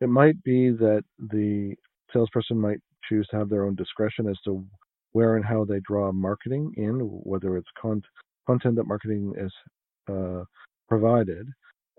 It 0.00 0.08
might 0.08 0.42
be 0.44 0.70
that 0.70 1.02
the 1.18 1.74
salesperson 2.12 2.58
might 2.58 2.78
choose 3.08 3.26
to 3.30 3.36
have 3.38 3.50
their 3.50 3.64
own 3.66 3.74
discretion 3.74 4.28
as 4.28 4.38
to 4.44 4.64
where 5.12 5.36
and 5.36 5.44
how 5.44 5.64
they 5.64 5.80
draw 5.80 6.12
marketing 6.12 6.72
in, 6.76 7.00
whether 7.00 7.56
it's 7.56 7.68
con- 7.80 8.02
content 8.46 8.76
that 8.76 8.86
marketing 8.86 9.34
is 9.36 9.52
uh, 10.08 10.44
provided, 10.88 11.46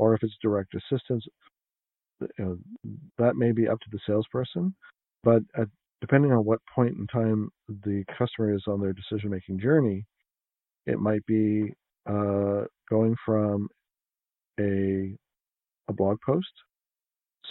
or 0.01 0.15
if 0.15 0.23
it's 0.23 0.41
direct 0.41 0.73
assistance. 0.73 1.23
You 2.19 2.27
know, 2.39 2.57
that 3.21 3.35
may 3.35 3.51
be 3.51 3.67
up 3.67 3.79
to 3.79 3.89
the 3.91 3.99
salesperson, 4.07 4.75
but 5.23 5.41
at, 5.59 5.67
depending 6.01 6.31
on 6.31 6.45
what 6.49 6.59
point 6.73 6.95
in 6.99 7.05
time 7.07 7.49
the 7.85 8.03
customer 8.17 8.53
is 8.57 8.63
on 8.67 8.81
their 8.81 8.93
decision-making 8.93 9.59
journey, 9.59 9.99
it 10.85 10.99
might 10.99 11.25
be 11.27 11.73
uh, 12.09 12.61
going 12.89 13.15
from 13.25 13.67
a 14.59 15.15
a 15.89 15.93
blog 15.93 16.17
post, 16.25 16.55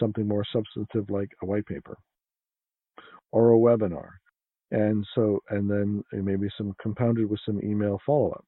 something 0.01 0.27
more 0.27 0.45
substantive 0.53 1.11
like 1.11 1.31
a 1.43 1.47
white 1.47 1.67
paper, 1.67 1.97
or 3.33 3.53
a 3.53 3.59
webinar. 3.67 4.09
And 4.71 5.05
so, 5.15 5.41
and 5.51 5.69
then 5.69 6.03
maybe 6.13 6.49
some 6.57 6.75
compounded 6.81 7.29
with 7.29 7.41
some 7.45 7.61
email 7.71 7.99
follow 8.07 8.31
up. 8.39 8.45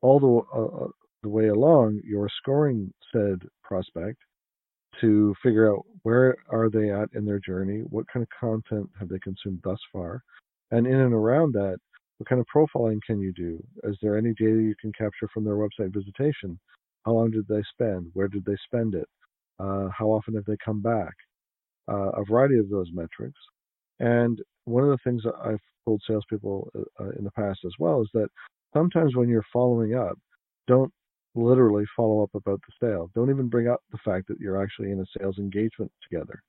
All 0.00 0.18
the, 0.20 0.34
uh, 0.58 0.84
uh, 0.84 0.92
the 1.26 1.30
way 1.30 1.48
along, 1.48 2.00
you're 2.04 2.30
scoring 2.38 2.92
said 3.12 3.42
prospect 3.62 4.18
to 5.00 5.34
figure 5.42 5.70
out 5.70 5.84
where 6.04 6.36
are 6.48 6.70
they 6.70 6.90
at 6.90 7.08
in 7.14 7.24
their 7.24 7.40
journey, 7.40 7.80
what 7.90 8.06
kind 8.12 8.22
of 8.22 8.28
content 8.38 8.88
have 8.98 9.08
they 9.08 9.18
consumed 9.18 9.60
thus 9.64 9.80
far, 9.92 10.22
and 10.70 10.86
in 10.86 10.94
and 10.94 11.12
around 11.14 11.52
that, 11.52 11.78
what 12.18 12.28
kind 12.28 12.40
of 12.40 12.46
profiling 12.54 13.00
can 13.06 13.20
you 13.20 13.32
do? 13.32 13.62
Is 13.84 13.96
there 14.00 14.16
any 14.16 14.32
data 14.34 14.62
you 14.62 14.74
can 14.80 14.92
capture 14.92 15.28
from 15.34 15.44
their 15.44 15.56
website 15.56 15.92
visitation? 15.92 16.58
How 17.04 17.12
long 17.12 17.30
did 17.30 17.46
they 17.48 17.62
spend? 17.72 18.10
Where 18.14 18.28
did 18.28 18.44
they 18.44 18.56
spend 18.64 18.94
it? 18.94 19.08
Uh, 19.58 19.88
how 19.96 20.06
often 20.06 20.34
have 20.34 20.44
they 20.46 20.56
come 20.64 20.80
back? 20.80 21.14
uh, 21.88 22.10
a 22.16 22.24
variety 22.24 22.58
of 22.58 22.68
those 22.68 22.88
metrics. 22.92 23.38
And 24.00 24.40
one 24.64 24.84
of 24.84 24.90
the 24.90 24.98
things 25.04 25.22
that 25.24 25.34
I've 25.42 25.60
told 25.84 26.02
salespeople 26.06 26.70
uh, 26.74 27.04
uh, 27.04 27.10
in 27.18 27.24
the 27.24 27.30
past 27.32 27.60
as 27.64 27.72
well 27.78 28.02
is 28.02 28.08
that 28.14 28.28
sometimes 28.74 29.16
when 29.16 29.28
you're 29.28 29.46
following 29.52 29.94
up, 29.94 30.18
don't 30.66 30.92
literally 31.36 31.84
follow 31.96 32.22
up 32.22 32.34
about 32.34 32.60
the 32.66 32.86
sale. 32.86 33.10
Don't 33.14 33.30
even 33.30 33.48
bring 33.48 33.68
up 33.68 33.82
the 33.92 33.98
fact 34.04 34.28
that 34.28 34.40
you're 34.40 34.62
actually 34.62 34.90
in 34.90 35.00
a 35.00 35.18
sales 35.18 35.38
engagement 35.38 35.92
together. 36.02 36.42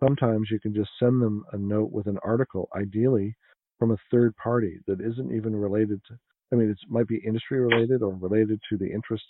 Sometimes 0.00 0.48
you 0.50 0.60
can 0.60 0.74
just 0.74 0.90
send 0.98 1.20
them 1.20 1.44
a 1.52 1.58
note 1.58 1.90
with 1.90 2.06
an 2.06 2.18
article, 2.22 2.68
ideally 2.76 3.34
from 3.78 3.90
a 3.92 3.98
third 4.10 4.34
party 4.36 4.78
that 4.86 5.00
isn't 5.00 5.34
even 5.34 5.54
related 5.54 6.00
to, 6.08 6.18
I 6.52 6.56
mean, 6.56 6.70
it 6.70 6.78
might 6.88 7.08
be 7.08 7.22
industry 7.26 7.60
related 7.60 8.02
or 8.02 8.14
related 8.14 8.60
to 8.70 8.76
the 8.76 8.90
interest 8.90 9.24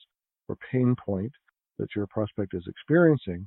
or 0.49 0.57
pain 0.71 0.95
point 1.05 1.33
that 1.79 1.95
your 1.95 2.07
prospect 2.07 2.55
is 2.55 2.65
experiencing, 2.67 3.47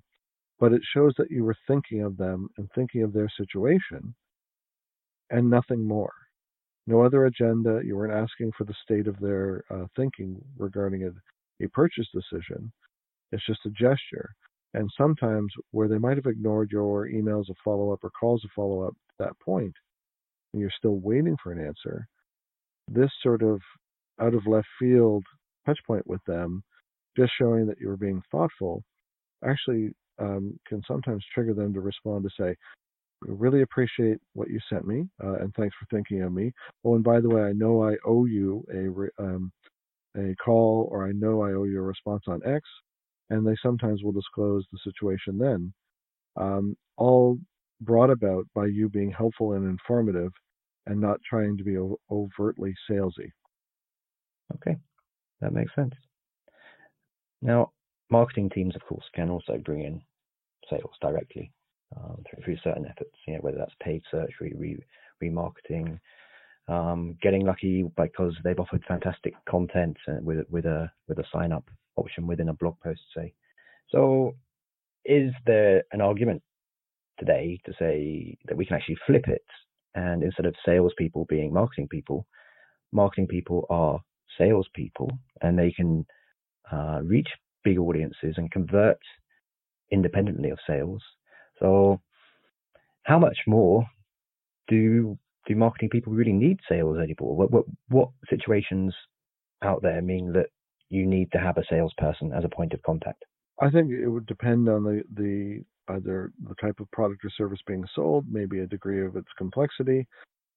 but 0.59 0.73
it 0.73 0.81
shows 0.93 1.13
that 1.17 1.31
you 1.31 1.43
were 1.43 1.55
thinking 1.67 2.01
of 2.01 2.17
them 2.17 2.49
and 2.57 2.69
thinking 2.73 3.03
of 3.03 3.13
their 3.13 3.29
situation 3.37 4.13
and 5.29 5.49
nothing 5.49 5.87
more. 5.87 6.13
No 6.87 7.01
other 7.01 7.25
agenda. 7.25 7.81
You 7.83 7.95
weren't 7.95 8.13
asking 8.13 8.51
for 8.57 8.63
the 8.63 8.75
state 8.83 9.07
of 9.07 9.19
their 9.19 9.63
uh, 9.69 9.85
thinking 9.95 10.41
regarding 10.57 11.03
a, 11.03 11.63
a 11.63 11.69
purchase 11.69 12.07
decision. 12.13 12.71
It's 13.31 13.45
just 13.45 13.65
a 13.65 13.69
gesture. 13.69 14.29
And 14.73 14.89
sometimes 14.97 15.51
where 15.71 15.87
they 15.87 15.97
might 15.97 16.17
have 16.17 16.25
ignored 16.25 16.69
your 16.71 17.07
emails 17.07 17.49
of 17.49 17.57
follow 17.63 17.91
up 17.91 17.99
or 18.03 18.09
calls 18.11 18.43
of 18.45 18.51
follow 18.55 18.83
up 18.83 18.95
at 19.19 19.25
that 19.25 19.39
point, 19.43 19.73
and 20.53 20.61
you're 20.61 20.71
still 20.77 20.99
waiting 20.99 21.37
for 21.43 21.51
an 21.51 21.65
answer, 21.65 22.07
this 22.87 23.09
sort 23.21 23.41
of 23.41 23.61
out 24.19 24.33
of 24.33 24.47
left 24.47 24.67
field 24.79 25.23
touch 25.65 25.79
point 25.85 26.05
with 26.07 26.21
them, 26.25 26.63
just 27.17 27.31
showing 27.37 27.65
that 27.67 27.79
you 27.79 27.87
were 27.87 27.97
being 27.97 28.21
thoughtful, 28.31 28.83
actually 29.45 29.91
um, 30.19 30.57
can 30.67 30.81
sometimes 30.87 31.23
trigger 31.33 31.53
them 31.53 31.73
to 31.73 31.81
respond 31.81 32.23
to 32.23 32.29
say, 32.39 32.55
really 33.21 33.61
appreciate 33.61 34.17
what 34.33 34.49
you 34.49 34.59
sent 34.69 34.85
me, 34.85 35.07
uh, 35.23 35.35
and 35.35 35.53
thanks 35.55 35.75
for 35.79 35.85
thinking 35.95 36.21
of 36.23 36.33
me. 36.33 36.51
Oh, 36.83 36.95
and 36.95 37.03
by 37.03 37.19
the 37.19 37.29
way, 37.29 37.43
I 37.43 37.53
know 37.53 37.83
I 37.83 37.95
owe 38.05 38.25
you 38.25 38.65
a 38.73 39.23
um, 39.23 39.51
a 40.17 40.35
call, 40.43 40.89
or 40.91 41.07
I 41.07 41.11
know 41.13 41.41
I 41.41 41.51
owe 41.51 41.63
you 41.63 41.79
a 41.79 41.83
response 41.83 42.23
on 42.27 42.41
X, 42.45 42.61
and 43.29 43.45
they 43.45 43.55
sometimes 43.61 44.03
will 44.03 44.11
disclose 44.11 44.65
the 44.71 44.79
situation 44.83 45.37
then, 45.37 45.73
um, 46.35 46.75
all 46.97 47.37
brought 47.81 48.09
about 48.09 48.45
by 48.53 48.65
you 48.65 48.89
being 48.89 49.11
helpful 49.11 49.53
and 49.53 49.65
informative, 49.65 50.31
and 50.87 50.99
not 50.99 51.19
trying 51.27 51.57
to 51.57 51.63
be 51.63 51.77
o- 51.77 51.99
overtly 52.09 52.73
salesy. 52.89 53.31
Okay, 54.55 54.75
that 55.39 55.53
makes 55.53 55.73
sense. 55.75 55.93
Now, 57.41 57.71
marketing 58.09 58.49
teams, 58.49 58.75
of 58.75 58.83
course, 58.83 59.05
can 59.15 59.29
also 59.29 59.57
bring 59.63 59.81
in 59.83 60.01
sales 60.69 60.95
directly 61.01 61.51
um, 61.97 62.23
through, 62.29 62.43
through, 62.43 62.57
certain 62.63 62.85
efforts, 62.85 63.15
you 63.27 63.33
know, 63.33 63.39
whether 63.41 63.57
that's 63.57 63.73
paid 63.81 64.01
search, 64.11 64.31
re, 64.39 64.53
re, 64.55 64.77
remarketing, 65.23 65.99
um, 66.67 67.17
getting 67.21 67.45
lucky 67.45 67.83
because 67.97 68.33
they've 68.43 68.59
offered 68.59 68.83
fantastic 68.87 69.33
content 69.49 69.97
uh, 70.07 70.21
with 70.21 70.45
with 70.49 70.65
a 70.65 70.91
with 71.07 71.19
a 71.19 71.25
sign 71.33 71.51
up 71.51 71.65
option 71.95 72.27
within 72.27 72.49
a 72.49 72.53
blog 72.53 72.75
post, 72.83 73.01
say. 73.15 73.33
So, 73.89 74.35
is 75.05 75.31
there 75.45 75.83
an 75.91 76.01
argument 76.01 76.41
today 77.19 77.59
to 77.65 77.73
say 77.77 78.37
that 78.45 78.55
we 78.57 78.65
can 78.65 78.77
actually 78.77 78.97
flip 79.05 79.27
it, 79.27 79.45
and 79.95 80.23
instead 80.23 80.45
of 80.45 80.55
salespeople 80.65 81.25
being 81.27 81.53
marketing 81.53 81.87
people, 81.89 82.25
marketing 82.91 83.27
people 83.27 83.65
are 83.69 83.99
salespeople, 84.37 85.09
and 85.41 85.57
they 85.57 85.71
can 85.71 86.05
uh, 86.71 87.01
reach 87.03 87.27
big 87.63 87.77
audiences 87.77 88.35
and 88.37 88.51
convert 88.51 88.97
independently 89.91 90.49
of 90.49 90.59
sales. 90.67 91.01
So, 91.61 92.01
how 93.03 93.19
much 93.19 93.37
more 93.47 93.85
do 94.67 95.17
do 95.47 95.55
marketing 95.55 95.89
people 95.89 96.13
really 96.13 96.33
need 96.33 96.59
sales 96.67 96.97
anymore? 96.97 97.35
What 97.35 97.51
what 97.51 97.65
what 97.89 98.09
situations 98.29 98.93
out 99.63 99.81
there 99.81 100.01
mean 100.01 100.33
that 100.33 100.47
you 100.89 101.05
need 101.05 101.31
to 101.31 101.39
have 101.39 101.57
a 101.57 101.63
salesperson 101.69 102.33
as 102.33 102.43
a 102.43 102.49
point 102.49 102.73
of 102.73 102.81
contact? 102.83 103.23
I 103.61 103.69
think 103.69 103.91
it 103.91 104.07
would 104.07 104.25
depend 104.25 104.67
on 104.67 104.83
the, 104.83 105.03
the 105.13 105.63
either 105.93 106.31
the 106.47 106.55
type 106.55 106.79
of 106.79 106.89
product 106.91 107.23
or 107.23 107.29
service 107.37 107.59
being 107.67 107.85
sold, 107.95 108.25
maybe 108.29 108.59
a 108.59 108.67
degree 108.67 109.05
of 109.05 109.15
its 109.15 109.27
complexity. 109.37 110.07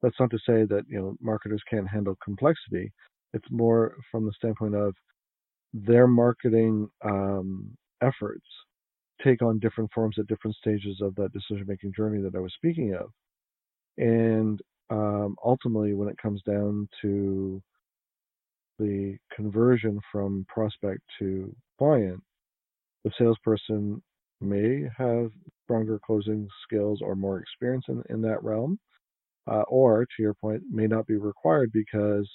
That's 0.02 0.18
not 0.18 0.30
to 0.30 0.38
say 0.38 0.64
that 0.64 0.84
you 0.88 0.99
know 0.99 1.16
marketers 1.20 1.62
can't 1.70 1.88
handle 1.88 2.16
complexity. 2.23 2.92
It's 3.32 3.50
more 3.50 3.96
from 4.11 4.26
the 4.26 4.32
standpoint 4.32 4.75
of 4.75 4.94
their 5.73 6.06
marketing 6.06 6.88
um, 7.04 7.76
efforts 8.00 8.46
take 9.23 9.42
on 9.42 9.59
different 9.59 9.90
forms 9.94 10.16
at 10.18 10.26
different 10.26 10.56
stages 10.56 11.00
of 11.00 11.14
that 11.16 11.33
decision 11.33 11.64
making 11.66 11.92
journey 11.97 12.23
that 12.23 12.35
I 12.35 12.40
was 12.40 12.52
speaking 12.54 12.94
of. 12.94 13.11
And 13.97 14.61
um, 14.90 15.37
ultimately, 15.44 15.94
when 15.94 16.09
it 16.09 16.18
comes 16.18 16.42
down 16.42 16.88
to 17.02 17.62
the 18.78 19.16
conversion 19.35 20.00
from 20.11 20.44
prospect 20.49 21.00
to 21.18 21.54
client, 21.78 22.23
the 23.04 23.11
salesperson 23.18 24.02
may 24.40 24.83
have 24.97 25.30
stronger 25.64 26.00
closing 26.04 26.49
skills 26.64 27.00
or 27.02 27.14
more 27.14 27.38
experience 27.38 27.85
in, 27.88 28.02
in 28.11 28.21
that 28.23 28.42
realm, 28.42 28.78
uh, 29.50 29.62
or 29.68 30.04
to 30.04 30.23
your 30.23 30.35
point, 30.35 30.62
may 30.71 30.87
not 30.87 31.06
be 31.06 31.16
required 31.16 31.71
because 31.73 32.28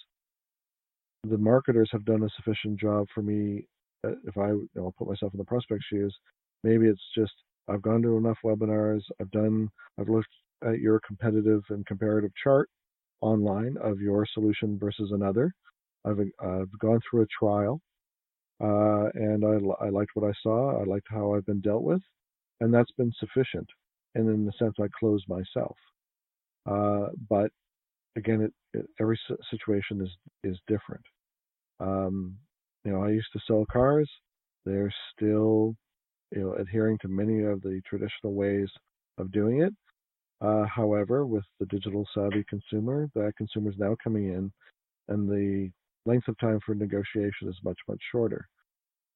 the 1.27 1.37
marketers 1.37 1.89
have 1.91 2.05
done 2.05 2.23
a 2.23 2.29
sufficient 2.35 2.79
job 2.79 3.05
for 3.13 3.21
me. 3.21 3.65
Uh, 4.07 4.11
if 4.25 4.37
I 4.37 4.49
you 4.49 4.69
know, 4.75 4.93
put 4.97 5.09
myself 5.09 5.33
in 5.33 5.37
the 5.37 5.43
prospect 5.43 5.83
shoes, 5.91 6.15
maybe 6.63 6.87
it's 6.87 7.01
just 7.17 7.33
I've 7.69 7.81
gone 7.81 8.01
to 8.03 8.17
enough 8.17 8.37
webinars, 8.43 9.01
I've 9.21 9.31
done, 9.31 9.69
I've 9.99 10.09
looked 10.09 10.29
at 10.65 10.79
your 10.79 10.99
competitive 11.05 11.63
and 11.69 11.85
comparative 11.85 12.31
chart 12.43 12.69
online 13.21 13.77
of 13.81 13.99
your 13.99 14.25
solution 14.33 14.77
versus 14.79 15.11
another. 15.13 15.53
I've, 16.05 16.19
I've 16.41 16.79
gone 16.79 16.99
through 17.09 17.23
a 17.23 17.27
trial 17.39 17.81
uh, 18.61 19.09
and 19.13 19.45
I, 19.45 19.85
I 19.85 19.89
liked 19.89 20.11
what 20.15 20.29
I 20.29 20.33
saw. 20.43 20.81
I 20.81 20.85
liked 20.85 21.07
how 21.09 21.35
I've 21.35 21.45
been 21.45 21.61
dealt 21.61 21.83
with, 21.83 22.01
and 22.61 22.73
that's 22.73 22.91
been 22.97 23.13
sufficient. 23.19 23.67
And 24.15 24.27
in 24.29 24.45
the 24.45 24.53
sense, 24.59 24.75
I 24.81 24.87
closed 24.99 25.25
myself. 25.29 25.75
Uh, 26.69 27.07
but 27.29 27.51
again, 28.17 28.41
it, 28.41 28.53
it, 28.77 28.85
every 28.99 29.19
situation 29.49 30.01
is 30.01 30.09
is 30.43 30.59
different. 30.67 31.03
Um, 31.79 32.37
you 32.83 32.91
know, 32.91 33.03
I 33.03 33.09
used 33.09 33.31
to 33.33 33.39
sell 33.47 33.65
cars. 33.71 34.09
They're 34.65 34.93
still, 35.15 35.75
you 36.31 36.41
know, 36.41 36.53
adhering 36.53 36.97
to 36.99 37.07
many 37.07 37.43
of 37.43 37.61
the 37.61 37.81
traditional 37.87 38.33
ways 38.33 38.69
of 39.17 39.31
doing 39.31 39.61
it. 39.61 39.73
Uh, 40.41 40.63
however, 40.65 41.25
with 41.25 41.43
the 41.59 41.65
digital 41.65 42.07
savvy 42.13 42.45
consumer, 42.49 43.09
that 43.13 43.35
consumer 43.37 43.69
is 43.69 43.77
now 43.77 43.95
coming 44.01 44.25
in, 44.29 44.51
and 45.09 45.27
the 45.27 45.69
length 46.05 46.27
of 46.27 46.37
time 46.39 46.59
for 46.65 46.75
negotiation 46.75 47.49
is 47.49 47.57
much, 47.63 47.77
much 47.87 47.99
shorter. 48.11 48.47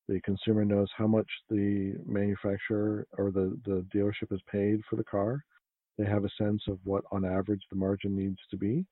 The 0.09 0.19
consumer 0.21 0.65
knows 0.65 0.89
how 0.97 1.07
much 1.07 1.27
the 1.49 1.93
manufacturer 2.05 3.07
or 3.17 3.31
the, 3.31 3.57
the 3.65 3.85
dealership 3.95 4.31
has 4.31 4.41
paid 4.51 4.81
for 4.89 4.97
the 4.97 5.03
car. 5.05 5.41
They 5.97 6.05
have 6.05 6.25
a 6.25 6.29
sense 6.37 6.61
of 6.67 6.79
what, 6.83 7.05
on 7.11 7.23
average, 7.23 7.61
the 7.69 7.77
margin 7.77 8.17
needs 8.17 8.39
to 8.51 8.57
be. 8.57 8.85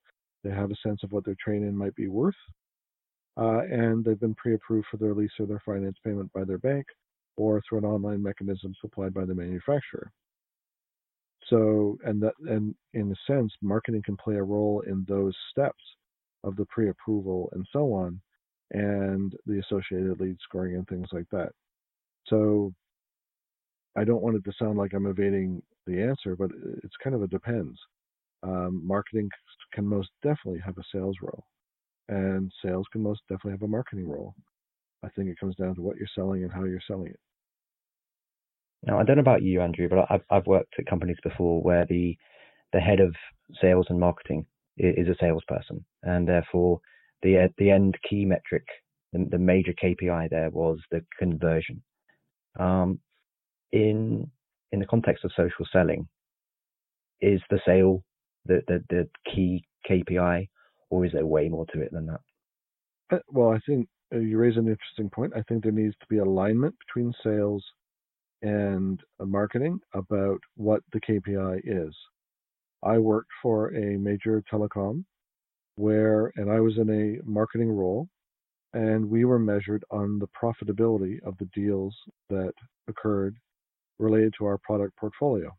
They 0.44 0.52
have 0.52 0.72
a 0.72 0.88
sense 0.88 1.04
of 1.04 1.12
what 1.12 1.26
their 1.26 1.36
trade 1.44 1.64
in 1.64 1.76
might 1.76 1.96
be 1.96 2.08
worth. 2.08 2.36
Uh, 3.38 3.62
and 3.70 4.06
they've 4.06 4.20
been 4.20 4.36
pre 4.36 4.54
approved 4.54 4.88
for 4.90 4.98
their 4.98 5.14
lease 5.14 5.32
or 5.40 5.48
their 5.48 5.62
finance 5.66 5.98
payment 6.04 6.32
by 6.34 6.46
their 6.46 6.58
bank 6.58 6.86
or 7.38 7.62
through 7.68 7.80
an 7.80 7.86
online 7.86 8.22
mechanism 8.22 8.74
supplied 8.82 9.14
by 9.14 9.26
the 9.26 9.36
manufacturer. 9.36 10.12
So, 11.48 11.98
and 12.06 12.22
that, 12.22 12.34
and 12.48 12.76
in 12.94 13.12
a 13.12 13.32
sense, 13.32 13.52
marketing 13.62 14.04
can 14.06 14.18
play 14.18 14.36
a 14.36 14.44
role 14.44 14.82
in 14.88 15.06
those 15.08 15.36
steps 15.52 15.84
of 16.44 16.56
the 16.56 16.66
pre-approval 16.66 17.50
and 17.54 17.66
so 17.74 17.94
on, 17.94 18.22
and 18.72 19.34
the 19.46 19.60
associated 19.60 20.20
lead 20.20 20.38
scoring 20.44 20.76
and 20.76 20.88
things 20.88 21.08
like 21.12 21.28
that. 21.32 21.52
So 22.28 22.74
I 23.98 24.04
don't 24.04 24.22
want 24.22 24.38
it 24.38 24.46
to 24.46 24.54
sound 24.58 24.78
like 24.78 24.94
I'm 24.94 25.08
evading 25.08 25.62
the 25.86 26.02
answer, 26.02 26.36
but 26.36 26.52
it's 26.84 26.96
kind 27.04 27.16
of 27.16 27.24
a 27.24 27.28
depends. 27.28 27.78
Um, 28.44 28.86
marketing 28.86 29.30
can 29.74 29.86
most 29.86 30.10
definitely 30.24 30.62
have 30.66 30.78
a 30.78 30.84
sales 30.94 31.18
role, 31.22 31.46
and 32.08 32.52
sales 32.64 32.88
can 32.92 33.04
most 33.04 33.22
definitely 33.30 33.52
have 33.52 33.64
a 33.64 33.68
marketing 33.68 34.08
role. 34.08 34.36
I 35.04 35.10
think 35.10 35.30
it 35.30 35.40
comes 35.40 35.56
down 35.56 35.76
to 35.76 35.82
what 35.82 35.98
you're 35.98 36.08
selling 36.16 36.44
and 36.44 36.52
how 36.52 36.64
you're 36.64 36.80
selling 36.88 37.08
it. 37.08 37.20
Now, 38.84 39.00
I 39.00 39.04
don't 39.04 39.18
know 39.18 39.22
about 39.22 39.44
you, 39.44 39.62
Andrew, 39.62 39.88
but 39.90 40.08
I've 40.10 40.24
I've 40.30 40.48
worked 40.48 40.74
at 40.80 40.88
companies 40.88 41.18
before 41.24 41.62
where 41.62 41.86
the 41.86 42.18
the 42.74 42.80
head 42.80 43.00
of 43.00 43.16
sales 43.62 43.88
and 43.90 44.00
marketing 44.00 44.46
is 44.78 45.08
a 45.08 45.16
salesperson, 45.20 45.86
and 46.04 46.28
therefore 46.28 46.80
the 47.22 47.50
the 47.58 47.70
end 47.70 47.98
key 48.10 48.26
metric, 48.26 48.66
the, 49.14 49.28
the 49.30 49.38
major 49.38 49.74
KPI 49.74 50.30
there 50.30 50.50
was 50.50 50.80
the 50.92 51.04
conversion. 51.20 51.84
Um, 52.60 53.00
in 53.72 54.30
in 54.72 54.80
the 54.80 54.86
context 54.86 55.26
of 55.26 55.32
social 55.36 55.66
selling, 55.72 56.08
is 57.22 57.42
the 57.50 57.60
sale 57.66 58.04
the, 58.46 58.62
the, 58.68 58.84
the 58.90 59.10
key 59.34 59.64
KPI, 59.90 60.48
or 60.90 61.06
is 61.06 61.12
there 61.14 61.26
way 61.26 61.50
more 61.50 61.66
to 61.74 61.82
it 61.82 61.92
than 61.92 62.08
that? 62.08 62.22
Uh, 63.12 63.20
well, 63.30 63.52
I 63.52 63.60
think 63.68 63.88
you 64.20 64.38
raise 64.38 64.58
an 64.58 64.68
interesting 64.68 65.10
point. 65.10 65.34
I 65.36 65.42
think 65.44 65.64
there 65.64 65.72
needs 65.72 65.96
to 66.00 66.06
be 66.10 66.18
alignment 66.18 66.76
between 66.86 67.14
sales 67.24 67.64
and 68.42 69.00
uh, 69.20 69.26
marketing 69.26 69.80
about 69.94 70.40
what 70.56 70.82
the 70.94 71.02
KPI 71.02 71.62
is. 71.64 71.94
I 72.84 72.98
worked 72.98 73.30
for 73.42 73.74
a 73.76 73.98
major 73.98 74.44
telecom 74.52 75.04
where, 75.76 76.32
and 76.36 76.52
I 76.52 76.60
was 76.60 76.78
in 76.78 76.90
a 76.90 77.30
marketing 77.30 77.72
role, 77.72 78.08
and 78.74 79.10
we 79.10 79.26
were 79.26 79.40
measured 79.40 79.84
on 79.92 80.20
the 80.20 80.28
profitability 80.28 81.22
of 81.24 81.38
the 81.38 81.50
deals 81.54 81.96
that 82.30 82.54
occurred 82.88 83.36
related 84.00 84.34
to 84.40 84.46
our 84.46 84.58
product 84.58 84.96
portfolio. 84.98 85.56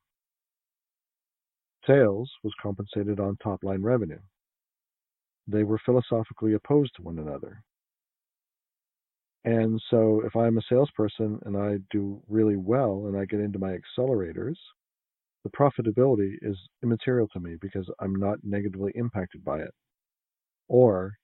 Sales 1.87 2.31
was 2.43 2.53
compensated 2.63 3.21
on 3.21 3.37
top 3.37 3.63
line 3.63 3.83
revenue. 3.83 4.19
They 5.47 5.65
were 5.65 5.81
philosophically 5.85 6.55
opposed 6.55 6.95
to 6.97 7.03
one 7.03 7.19
another. 7.19 7.63
And 9.45 9.81
so 9.91 10.23
if 10.25 10.37
I'm 10.37 10.59
a 10.59 10.63
salesperson 10.69 11.41
and 11.45 11.57
I 11.57 11.79
do 11.91 12.23
really 12.29 12.57
well 12.57 13.07
and 13.07 13.17
I 13.17 13.25
get 13.25 13.41
into 13.41 13.59
my 13.59 13.77
accelerators, 13.77 14.57
the 15.45 15.51
profitability 15.51 16.35
is 16.43 16.57
immaterial 16.83 17.29
to 17.33 17.41
me 17.41 17.57
because 17.61 17.89
I'm 18.01 18.15
not 18.15 18.39
negatively 18.45 18.93
impacted 18.95 19.45
by 19.45 19.59
it. 19.59 19.75
Or 20.69 21.15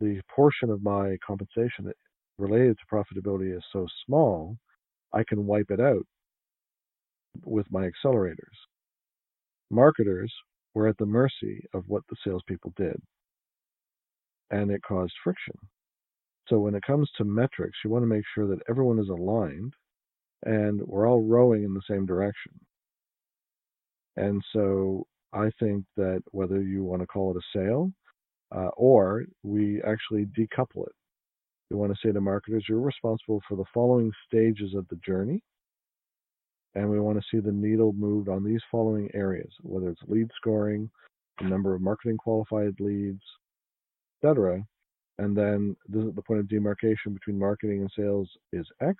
the 0.00 0.20
portion 0.34 0.70
of 0.70 0.82
my 0.82 1.16
compensation 1.26 1.92
related 2.38 2.78
to 2.78 2.94
profitability 2.94 3.54
is 3.54 3.62
so 3.72 3.86
small, 4.06 4.56
I 5.12 5.24
can 5.28 5.46
wipe 5.46 5.70
it 5.70 5.80
out 5.80 6.06
with 7.44 7.66
my 7.70 7.88
accelerators. 7.88 8.56
Marketers 9.70 10.32
were 10.74 10.88
at 10.88 10.96
the 10.98 11.06
mercy 11.06 11.64
of 11.74 11.84
what 11.86 12.02
the 12.08 12.16
salespeople 12.24 12.72
did, 12.76 12.96
and 14.50 14.70
it 14.70 14.82
caused 14.82 15.12
friction. 15.22 15.54
So 16.50 16.58
when 16.58 16.74
it 16.74 16.82
comes 16.82 17.08
to 17.16 17.24
metrics, 17.24 17.78
you 17.84 17.90
want 17.90 18.02
to 18.02 18.08
make 18.08 18.24
sure 18.34 18.48
that 18.48 18.62
everyone 18.68 18.98
is 18.98 19.08
aligned 19.08 19.72
and 20.44 20.80
we're 20.82 21.08
all 21.08 21.22
rowing 21.22 21.62
in 21.62 21.74
the 21.74 21.82
same 21.88 22.06
direction. 22.06 22.52
And 24.16 24.42
so 24.52 25.06
I 25.32 25.50
think 25.60 25.84
that 25.96 26.22
whether 26.32 26.60
you 26.60 26.82
want 26.82 27.02
to 27.02 27.06
call 27.06 27.30
it 27.30 27.36
a 27.36 27.58
sale 27.58 27.92
uh, 28.54 28.70
or 28.76 29.24
we 29.44 29.80
actually 29.82 30.26
decouple 30.36 30.86
it, 30.86 30.92
we 31.70 31.76
want 31.76 31.92
to 31.92 31.98
say 32.04 32.12
to 32.12 32.20
marketers, 32.20 32.64
you're 32.68 32.80
responsible 32.80 33.40
for 33.48 33.56
the 33.56 33.64
following 33.72 34.10
stages 34.26 34.74
of 34.74 34.88
the 34.88 34.98
journey. 35.06 35.40
And 36.74 36.90
we 36.90 36.98
want 36.98 37.18
to 37.18 37.24
see 37.30 37.40
the 37.40 37.52
needle 37.52 37.92
moved 37.92 38.28
on 38.28 38.44
these 38.44 38.60
following 38.70 39.08
areas, 39.14 39.52
whether 39.62 39.88
it's 39.88 40.00
lead 40.08 40.28
scoring, 40.36 40.90
the 41.38 41.48
number 41.48 41.74
of 41.74 41.80
marketing 41.80 42.16
qualified 42.16 42.74
leads, 42.80 43.22
etc. 44.22 44.64
And 45.20 45.36
then 45.36 45.76
this 45.86 46.02
is 46.02 46.14
the 46.14 46.22
point 46.22 46.40
of 46.40 46.48
demarcation 46.48 47.12
between 47.12 47.38
marketing 47.38 47.82
and 47.82 47.90
sales 47.94 48.26
is 48.54 48.66
X. 48.80 48.96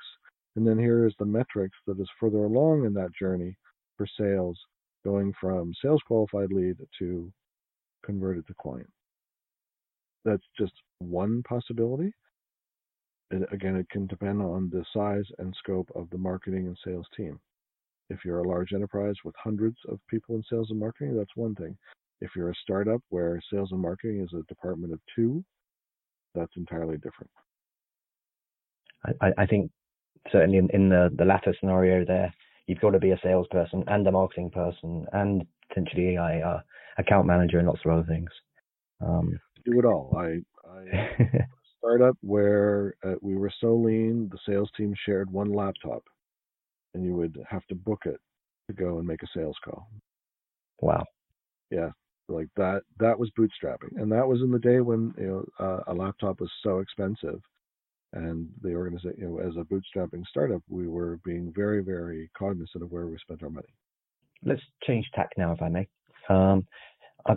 And 0.54 0.66
then 0.66 0.78
here 0.78 1.06
is 1.06 1.14
the 1.18 1.24
metrics 1.24 1.78
that 1.87 1.98
is 1.98 2.09
further 2.20 2.44
along 2.44 2.85
in 2.85 2.92
that 2.92 3.14
journey 3.18 3.56
for 3.96 4.06
sales 4.18 4.59
going 5.02 5.33
from 5.40 5.72
sales 5.83 6.02
qualified 6.06 6.52
lead 6.52 6.76
to 6.98 7.33
converted 8.04 8.46
to 8.48 8.54
client. 8.61 8.90
That's 10.26 10.44
just 10.59 10.74
one 10.98 11.42
possibility. 11.48 12.12
And 13.30 13.46
again, 13.50 13.76
it 13.76 13.88
can 13.88 14.06
depend 14.06 14.42
on 14.42 14.68
the 14.68 14.85
size 14.92 15.24
and 15.38 15.54
scope 15.59 15.88
of 15.94 16.11
the 16.11 16.18
marketing 16.18 16.66
and 16.66 16.76
sales 16.85 17.06
team. 17.16 17.40
If 18.11 18.26
you're 18.26 18.40
a 18.40 18.48
large 18.48 18.74
enterprise 18.74 19.14
with 19.24 19.35
hundreds 19.42 19.78
of 19.88 19.98
people 20.11 20.35
in 20.35 20.42
sales 20.50 20.68
and 20.68 20.80
marketing, 20.80 21.16
that's 21.16 21.35
one 21.35 21.54
thing. 21.54 21.78
If 22.20 22.33
you're 22.37 22.50
a 22.50 22.62
startup 22.62 23.00
where 23.09 23.40
sales 23.50 23.72
and 23.72 23.80
marketing 23.80 24.20
is 24.20 24.38
a 24.38 24.42
department 24.48 24.92
of 24.92 25.00
two, 25.16 25.42
that's 26.35 26.57
entirely 26.57 26.97
different. 26.97 27.31
I, 29.21 29.33
I 29.38 29.47
think 29.47 29.71
certainly 30.31 30.59
in, 30.59 30.69
in 30.71 30.88
the, 30.88 31.11
the 31.16 31.25
latter 31.25 31.55
scenario 31.59 32.05
there, 32.05 32.33
you've 32.66 32.81
got 32.81 32.90
to 32.90 32.99
be 32.99 33.11
a 33.11 33.21
salesperson 33.23 33.85
and 33.87 34.07
a 34.07 34.12
marketing 34.12 34.51
person 34.51 35.07
and 35.12 35.47
potentially 35.69 36.16
a, 36.16 36.23
a 36.23 36.64
account 36.99 37.27
manager 37.27 37.59
and 37.59 37.66
lots 37.66 37.81
of 37.85 37.93
other 37.93 38.07
things. 38.07 38.31
Um, 39.01 39.38
Do 39.64 39.79
it 39.79 39.85
all. 39.85 40.14
I, 40.16 40.40
I 40.69 41.47
startup 41.79 42.16
where 42.21 42.95
uh, 43.05 43.14
we 43.23 43.37
were 43.37 43.53
so 43.61 43.75
lean, 43.75 44.29
the 44.31 44.38
sales 44.47 44.71
team 44.77 44.95
shared 45.07 45.31
one 45.31 45.53
laptop, 45.53 46.03
and 46.95 47.05
you 47.05 47.14
would 47.14 47.43
have 47.49 47.64
to 47.69 47.75
book 47.75 48.03
it 48.05 48.21
to 48.69 48.75
go 48.75 48.99
and 48.99 49.07
make 49.07 49.23
a 49.23 49.27
sales 49.35 49.57
call. 49.64 49.88
Wow. 50.81 51.05
Yeah, 51.71 51.90
like 52.31 52.49
that. 52.57 52.83
That 52.99 53.19
was 53.19 53.31
bootstrapping, 53.38 53.97
and 53.97 54.11
that 54.12 54.27
was 54.27 54.40
in 54.40 54.51
the 54.51 54.59
day 54.59 54.81
when 54.81 55.12
you 55.19 55.27
know 55.27 55.45
uh, 55.66 55.93
a 55.93 55.95
laptop 55.95 56.40
was 56.40 56.51
so 56.62 56.79
expensive, 56.79 57.40
and 58.12 58.49
the 58.62 58.75
organization, 58.75 59.14
you 59.19 59.29
know, 59.29 59.38
as 59.38 59.55
a 59.57 59.64
bootstrapping 59.64 60.25
startup, 60.27 60.62
we 60.69 60.88
were 60.88 61.19
being 61.25 61.53
very, 61.55 61.83
very 61.83 62.31
cognizant 62.37 62.83
of 62.83 62.90
where 62.90 63.07
we 63.07 63.16
spent 63.19 63.43
our 63.43 63.51
money. 63.51 63.69
Let's 64.45 64.62
change 64.85 65.07
tack 65.14 65.31
now, 65.37 65.53
if 65.53 65.62
I 65.62 65.69
may. 65.69 65.88
Um, 66.29 66.66
uh, 67.27 67.35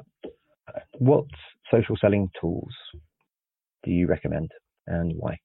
what 0.99 1.25
social 1.71 1.97
selling 1.99 2.29
tools 2.39 2.73
do 3.84 3.91
you 3.91 4.08
recommend, 4.08 4.51
and 4.88 5.13
why? 5.17 5.38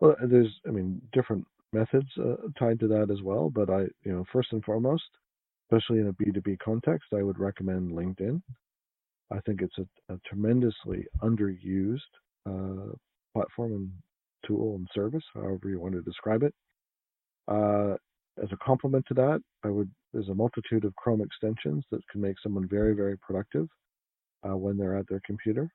Well, 0.00 0.16
there's, 0.24 0.52
I 0.66 0.70
mean, 0.70 1.00
different 1.12 1.44
methods 1.72 2.08
uh, 2.18 2.36
tied 2.58 2.80
to 2.80 2.88
that 2.88 3.10
as 3.10 3.22
well. 3.22 3.50
But 3.50 3.70
I, 3.70 3.82
you 4.04 4.12
know, 4.12 4.24
first 4.32 4.52
and 4.52 4.64
foremost, 4.64 5.04
especially 5.72 6.00
in 6.00 6.08
a 6.08 6.12
B2B 6.12 6.58
context, 6.58 7.08
I 7.16 7.22
would 7.22 7.38
recommend 7.38 7.92
LinkedIn. 7.92 8.40
I 9.32 9.40
think 9.40 9.62
it's 9.62 9.78
a, 9.78 10.14
a 10.14 10.18
tremendously 10.26 11.06
underused 11.22 12.00
uh, 12.46 12.92
platform 13.34 13.72
and 13.72 13.90
tool 14.46 14.74
and 14.76 14.86
service, 14.94 15.24
however 15.34 15.68
you 15.68 15.80
want 15.80 15.94
to 15.94 16.02
describe 16.02 16.42
it. 16.42 16.54
Uh, 17.48 17.94
as 18.42 18.50
a 18.52 18.56
complement 18.64 19.04
to 19.08 19.14
that, 19.14 19.40
I 19.64 19.68
would 19.68 19.90
there's 20.12 20.28
a 20.28 20.34
multitude 20.34 20.84
of 20.84 20.94
Chrome 20.96 21.22
extensions 21.22 21.84
that 21.90 22.06
can 22.10 22.20
make 22.20 22.36
someone 22.42 22.68
very, 22.68 22.94
very 22.94 23.16
productive 23.18 23.66
uh, 24.46 24.54
when 24.54 24.76
they're 24.76 24.98
at 24.98 25.08
their 25.08 25.22
computer. 25.24 25.70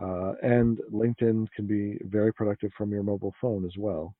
Uh, 0.00 0.32
and 0.42 0.78
LinkedIn 0.92 1.48
can 1.56 1.66
be 1.66 1.98
very 2.04 2.32
productive 2.32 2.70
from 2.78 2.92
your 2.92 3.02
mobile 3.02 3.34
phone 3.40 3.64
as 3.64 3.72
well. 3.76 4.14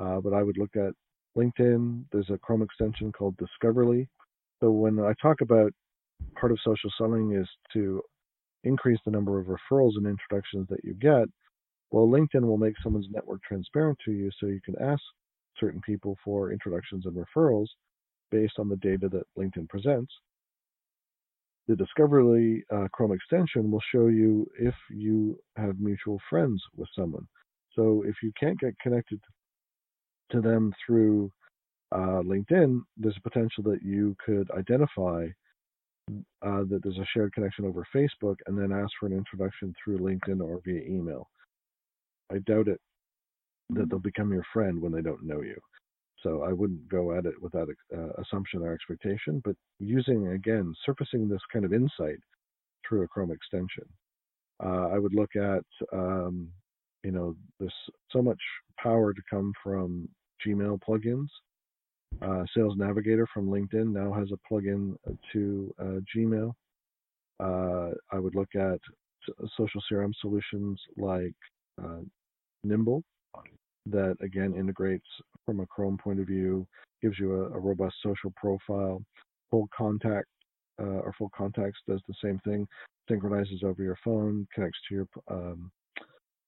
Uh, 0.00 0.20
but 0.20 0.32
I 0.32 0.42
would 0.44 0.56
look 0.56 0.76
at 0.76 0.92
LinkedIn. 1.36 2.04
There's 2.12 2.30
a 2.30 2.38
Chrome 2.38 2.62
extension 2.62 3.10
called 3.10 3.36
Discoverly. 3.38 4.08
So 4.60 4.70
when 4.70 4.98
I 5.00 5.12
talk 5.20 5.40
about 5.40 5.72
part 6.38 6.52
of 6.52 6.58
social 6.64 6.90
selling 6.96 7.32
is 7.32 7.48
to 7.74 8.02
increase 8.64 8.98
the 9.04 9.10
number 9.10 9.38
of 9.38 9.46
referrals 9.46 9.96
and 9.96 10.06
introductions 10.06 10.66
that 10.70 10.82
you 10.82 10.94
get, 10.94 11.28
well, 11.90 12.08
LinkedIn 12.08 12.42
will 12.42 12.58
make 12.58 12.74
someone's 12.82 13.08
network 13.10 13.42
transparent 13.42 13.98
to 14.04 14.12
you 14.12 14.30
so 14.38 14.46
you 14.46 14.60
can 14.64 14.74
ask 14.80 15.02
certain 15.58 15.80
people 15.82 16.16
for 16.24 16.52
introductions 16.52 17.04
and 17.06 17.16
referrals 17.16 17.66
based 18.30 18.54
on 18.58 18.68
the 18.68 18.76
data 18.76 19.08
that 19.08 19.22
LinkedIn 19.38 19.68
presents. 19.68 20.12
The 21.68 21.76
Discoverly 21.76 22.64
uh, 22.72 22.88
Chrome 22.92 23.12
extension 23.12 23.70
will 23.70 23.82
show 23.92 24.06
you 24.06 24.46
if 24.58 24.74
you 24.90 25.38
have 25.56 25.80
mutual 25.80 26.20
friends 26.30 26.62
with 26.76 26.88
someone. 26.96 27.26
So 27.74 28.04
if 28.06 28.16
you 28.22 28.32
can't 28.38 28.58
get 28.58 28.78
connected 28.80 29.20
to 30.30 30.40
them 30.40 30.72
through 30.84 31.30
uh, 31.92 32.22
LinkedIn, 32.22 32.80
there's 32.96 33.16
a 33.16 33.28
potential 33.28 33.62
that 33.64 33.82
you 33.82 34.16
could 34.24 34.50
identify 34.52 35.26
uh, 36.42 36.62
that 36.68 36.80
there's 36.82 36.98
a 36.98 37.06
shared 37.12 37.32
connection 37.32 37.64
over 37.64 37.86
Facebook 37.94 38.36
and 38.46 38.56
then 38.58 38.72
ask 38.72 38.92
for 38.98 39.06
an 39.06 39.12
introduction 39.12 39.74
through 39.82 39.98
LinkedIn 39.98 40.40
or 40.40 40.60
via 40.64 40.82
email. 40.82 41.28
I 42.32 42.38
doubt 42.38 42.68
it 42.68 42.80
that 43.70 43.88
they'll 43.88 43.98
become 43.98 44.32
your 44.32 44.44
friend 44.52 44.80
when 44.80 44.92
they 44.92 45.02
don't 45.02 45.24
know 45.24 45.42
you. 45.42 45.56
So 46.22 46.42
I 46.42 46.52
wouldn't 46.52 46.88
go 46.88 47.16
at 47.16 47.26
it 47.26 47.34
without 47.40 47.68
uh, 47.96 48.22
assumption 48.22 48.62
or 48.62 48.72
expectation, 48.72 49.42
but 49.44 49.56
using, 49.78 50.28
again, 50.28 50.74
surfacing 50.84 51.28
this 51.28 51.40
kind 51.52 51.64
of 51.64 51.72
insight 51.72 52.18
through 52.88 53.02
a 53.02 53.08
Chrome 53.08 53.32
extension. 53.32 53.84
Uh, 54.64 54.88
I 54.88 54.98
would 54.98 55.14
look 55.14 55.36
at, 55.36 55.64
um, 55.92 56.48
you 57.04 57.10
know, 57.10 57.36
there's 57.60 57.74
so 58.10 58.22
much 58.22 58.40
power 58.82 59.12
to 59.12 59.22
come 59.28 59.52
from 59.62 60.08
Gmail 60.44 60.80
plugins. 60.88 61.28
Uh, 62.22 62.44
Sales 62.54 62.74
Navigator 62.76 63.26
from 63.32 63.48
LinkedIn 63.48 63.92
now 63.92 64.12
has 64.12 64.28
a 64.32 64.52
plugin 64.52 64.96
to 65.32 65.74
uh, 65.78 66.00
Gmail. 66.14 66.52
Uh, 67.38 67.90
I 68.10 68.18
would 68.18 68.34
look 68.34 68.54
at 68.54 68.80
social 69.56 69.82
CRM 69.90 70.12
solutions 70.20 70.80
like 70.96 71.34
uh, 71.82 72.00
Nimble 72.64 73.02
that 73.86 74.16
again 74.20 74.54
integrates 74.54 75.06
from 75.44 75.60
a 75.60 75.66
Chrome 75.66 75.98
point 75.98 76.20
of 76.20 76.26
view, 76.26 76.66
gives 77.02 77.18
you 77.18 77.34
a, 77.34 77.44
a 77.50 77.58
robust 77.58 77.96
social 78.02 78.32
profile. 78.36 79.02
Full 79.50 79.68
contact 79.76 80.28
uh, 80.80 81.00
or 81.04 81.14
full 81.18 81.30
contacts 81.36 81.78
does 81.88 82.00
the 82.08 82.14
same 82.22 82.38
thing, 82.40 82.66
synchronizes 83.08 83.62
over 83.62 83.82
your 83.82 83.98
phone, 84.04 84.46
connects 84.54 84.78
to 84.88 84.94
your 84.94 85.06
um, 85.30 85.70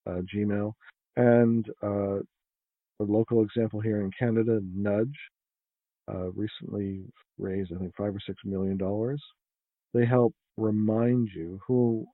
uh, 0.07 0.21
Gmail, 0.35 0.73
and 1.17 1.69
a 1.83 3.05
local 3.05 3.43
example 3.43 3.81
here 3.81 4.01
in 4.01 4.11
Canada, 4.19 4.61
Nudge, 4.75 5.17
uh, 6.09 6.31
recently 6.33 7.03
raised 7.39 7.73
I 7.75 7.79
think 7.79 7.95
five 7.97 8.15
or 8.15 8.21
six 8.27 8.39
million 8.45 8.77
dollars. 8.77 9.23
They 9.95 10.07
help 10.07 10.35
remind 10.57 11.29
you 11.35 11.61
who 11.67 12.07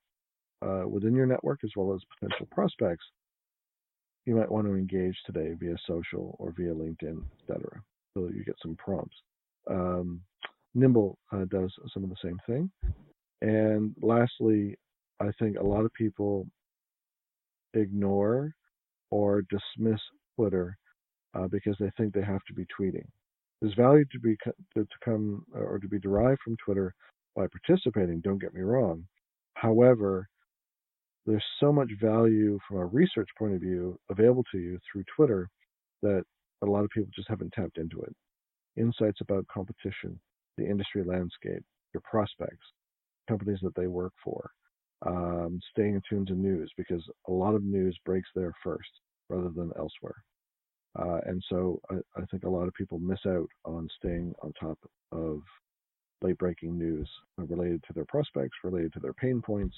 uh, 0.62 0.84
within 0.88 1.14
your 1.14 1.26
network 1.26 1.60
as 1.64 1.70
well 1.76 1.94
as 1.94 2.00
potential 2.18 2.48
prospects 2.50 3.04
you 4.26 4.34
might 4.34 4.50
want 4.50 4.66
to 4.66 4.74
engage 4.74 5.16
today 5.26 5.54
via 5.58 5.76
social 5.86 6.34
or 6.38 6.52
via 6.56 6.72
LinkedIn, 6.72 7.22
etc. 7.42 7.82
So 8.14 8.30
you 8.34 8.42
get 8.44 8.56
some 8.62 8.76
prompts. 8.76 9.16
Um, 9.70 10.20
Nimble 10.74 11.18
uh, 11.32 11.44
does 11.50 11.72
some 11.92 12.04
of 12.04 12.10
the 12.10 12.16
same 12.22 12.38
thing. 12.46 12.70
And 13.42 13.94
lastly, 14.00 14.76
I 15.20 15.30
think 15.38 15.58
a 15.58 15.62
lot 15.62 15.84
of 15.84 15.92
people 15.92 16.46
ignore 17.74 18.52
or 19.10 19.42
dismiss 19.42 20.00
Twitter 20.36 20.76
uh, 21.34 21.48
because 21.48 21.76
they 21.78 21.90
think 21.96 22.14
they 22.14 22.22
have 22.22 22.44
to 22.46 22.54
be 22.54 22.66
tweeting. 22.78 23.06
There's 23.60 23.74
value 23.74 24.04
to 24.12 24.20
be 24.20 24.36
to 24.76 24.86
come 25.04 25.44
or 25.54 25.78
to 25.78 25.88
be 25.88 25.98
derived 25.98 26.40
from 26.44 26.56
Twitter 26.64 26.94
by 27.34 27.46
participating. 27.46 28.20
Don't 28.20 28.40
get 28.40 28.54
me 28.54 28.60
wrong. 28.60 29.04
However, 29.54 30.28
there's 31.26 31.44
so 31.58 31.72
much 31.72 31.88
value 32.00 32.58
from 32.68 32.78
a 32.78 32.86
research 32.86 33.28
point 33.38 33.54
of 33.54 33.60
view 33.60 33.98
available 34.10 34.44
to 34.52 34.58
you 34.58 34.78
through 34.92 35.04
Twitter 35.16 35.48
that 36.02 36.24
a 36.62 36.66
lot 36.66 36.84
of 36.84 36.90
people 36.90 37.10
just 37.14 37.28
haven't 37.28 37.52
tapped 37.52 37.78
into 37.78 38.00
it. 38.02 38.14
Insights 38.76 39.20
about 39.20 39.46
competition, 39.48 40.20
the 40.58 40.66
industry 40.66 41.02
landscape, 41.04 41.62
your 41.94 42.02
prospects, 42.02 42.66
companies 43.28 43.58
that 43.62 43.74
they 43.74 43.86
work 43.86 44.12
for, 44.22 44.50
um, 45.06 45.60
staying 45.70 45.96
attuned 45.96 46.26
to 46.26 46.34
news 46.34 46.70
because 46.76 47.02
a 47.28 47.32
lot 47.32 47.54
of 47.54 47.62
news 47.62 47.96
breaks 48.04 48.28
there 48.34 48.52
first 48.62 48.90
rather 49.28 49.50
than 49.50 49.70
elsewhere. 49.78 50.22
Uh, 50.98 51.18
and 51.26 51.42
so 51.48 51.80
I, 51.90 51.96
I, 52.16 52.24
think 52.30 52.44
a 52.44 52.48
lot 52.48 52.68
of 52.68 52.74
people 52.74 53.00
miss 53.00 53.18
out 53.26 53.48
on 53.64 53.88
staying 53.98 54.32
on 54.42 54.52
top 54.52 54.78
of 55.10 55.40
late 56.22 56.38
breaking 56.38 56.78
news 56.78 57.08
related 57.36 57.82
to 57.86 57.92
their 57.92 58.04
prospects, 58.04 58.56
related 58.62 58.92
to 58.92 59.00
their 59.00 59.12
pain 59.12 59.42
points, 59.42 59.74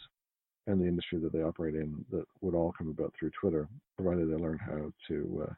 and 0.67 0.81
the 0.81 0.87
industry 0.87 1.19
that 1.19 1.33
they 1.33 1.43
operate 1.43 1.75
in 1.75 2.05
that 2.11 2.25
would 2.41 2.55
all 2.55 2.75
come 2.77 2.89
about 2.89 3.15
through 3.19 3.31
Twitter, 3.41 3.69
provided 3.97 4.31
they 4.31 4.37
learn 4.37 4.59
how 4.59 4.93
to 5.09 5.47
uh, 5.49 5.53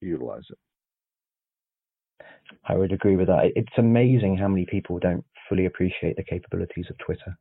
utilize 0.00 0.44
it. 0.50 0.58
I 2.68 2.74
would 2.74 2.92
agree 2.92 3.16
with 3.16 3.28
that. 3.28 3.52
It's 3.56 3.78
amazing 3.78 4.36
how 4.36 4.48
many 4.48 4.66
people 4.66 4.98
don't 4.98 5.24
fully 5.48 5.66
appreciate 5.66 6.16
the 6.16 6.24
capabilities 6.24 6.86
of 6.90 6.98
Twitter. 6.98 7.36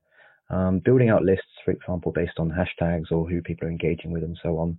Um, 0.50 0.80
building 0.80 1.10
out 1.10 1.24
lists, 1.24 1.46
for 1.64 1.72
example, 1.72 2.12
based 2.12 2.40
on 2.40 2.52
hashtags 2.52 3.12
or 3.12 3.30
who 3.30 3.42
people 3.42 3.68
are 3.68 3.72
engaging 3.72 4.12
with 4.12 4.24
and 4.24 4.38
so 4.42 4.58
on, 4.58 4.78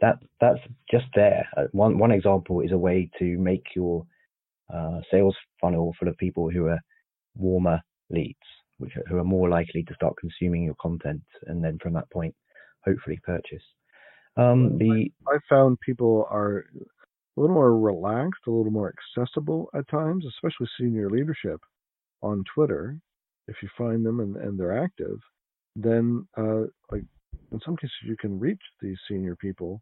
that 0.00 0.18
that's 0.40 0.60
just 0.90 1.06
there. 1.14 1.46
Uh, 1.56 1.64
one 1.72 1.98
one 1.98 2.10
example 2.10 2.60
is 2.60 2.72
a 2.72 2.78
way 2.78 3.10
to 3.18 3.38
make 3.38 3.66
your 3.74 4.04
uh, 4.72 5.00
sales 5.10 5.36
funnel 5.60 5.94
full 5.98 6.08
of 6.08 6.16
people 6.16 6.50
who 6.50 6.66
are 6.66 6.80
warmer 7.36 7.80
leads 8.10 8.38
which 8.80 8.92
who 9.08 9.18
are 9.18 9.24
more 9.24 9.48
likely 9.48 9.82
to 9.84 9.94
start 9.94 10.14
consuming 10.18 10.64
your 10.64 10.74
content 10.80 11.22
and 11.46 11.62
then 11.62 11.78
from 11.82 11.92
that 11.92 12.10
point 12.10 12.34
hopefully 12.84 13.20
purchase. 13.22 13.62
Um, 14.36 14.78
the 14.78 15.10
I, 15.28 15.34
I 15.34 15.38
found 15.48 15.78
people 15.80 16.26
are 16.30 16.64
a 17.36 17.40
little 17.40 17.54
more 17.54 17.78
relaxed, 17.78 18.40
a 18.46 18.50
little 18.50 18.72
more 18.72 18.92
accessible 18.92 19.68
at 19.74 19.88
times, 19.88 20.24
especially 20.26 20.66
senior 20.78 21.10
leadership 21.10 21.60
on 22.22 22.42
Twitter. 22.54 22.98
If 23.48 23.56
you 23.62 23.68
find 23.76 24.04
them 24.04 24.20
and, 24.20 24.36
and 24.36 24.58
they're 24.58 24.82
active, 24.82 25.18
then 25.76 26.26
uh, 26.36 26.62
like 26.90 27.04
in 27.60 27.64
some 27.64 27.76
cases 27.76 27.92
you 28.04 28.16
can 28.16 28.38
reach 28.38 28.62
these 28.80 28.98
senior 29.08 29.36
people 29.36 29.80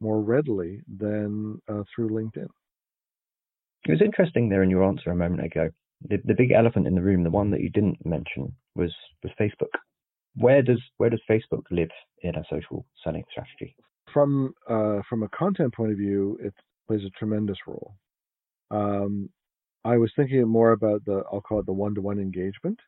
more 0.00 0.20
readily 0.20 0.80
than 0.98 1.60
uh, 1.68 1.82
through 1.94 2.08
LinkedIn. 2.08 2.48
It 3.86 3.92
was 3.92 4.02
interesting 4.02 4.48
there 4.48 4.62
in 4.62 4.70
your 4.70 4.84
answer 4.84 5.10
a 5.10 5.16
moment 5.16 5.44
ago 5.44 5.70
the, 6.08 6.18
the 6.24 6.34
big 6.34 6.52
elephant 6.52 6.86
in 6.86 6.94
the 6.94 7.02
room, 7.02 7.24
the 7.24 7.30
one 7.30 7.50
that 7.50 7.60
you 7.60 7.70
didn't 7.70 8.04
mention, 8.04 8.54
was 8.74 8.92
was 9.22 9.32
Facebook. 9.40 9.72
Where 10.34 10.62
does 10.62 10.80
where 10.96 11.10
does 11.10 11.20
Facebook 11.28 11.64
live 11.70 11.90
in 12.22 12.34
a 12.36 12.44
social 12.50 12.86
selling 13.04 13.24
strategy? 13.30 13.76
From 14.12 14.54
uh, 14.68 15.00
from 15.08 15.22
a 15.22 15.28
content 15.28 15.74
point 15.74 15.92
of 15.92 15.98
view, 15.98 16.38
it 16.42 16.54
plays 16.86 17.02
a 17.04 17.18
tremendous 17.18 17.58
role. 17.66 17.94
Um, 18.70 19.28
I 19.84 19.96
was 19.96 20.12
thinking 20.16 20.46
more 20.46 20.72
about 20.72 21.04
the 21.04 21.22
I'll 21.32 21.40
call 21.40 21.60
it 21.60 21.66
the 21.66 21.72
one 21.72 21.94
to 21.94 22.00
one 22.00 22.18
engagement. 22.18 22.78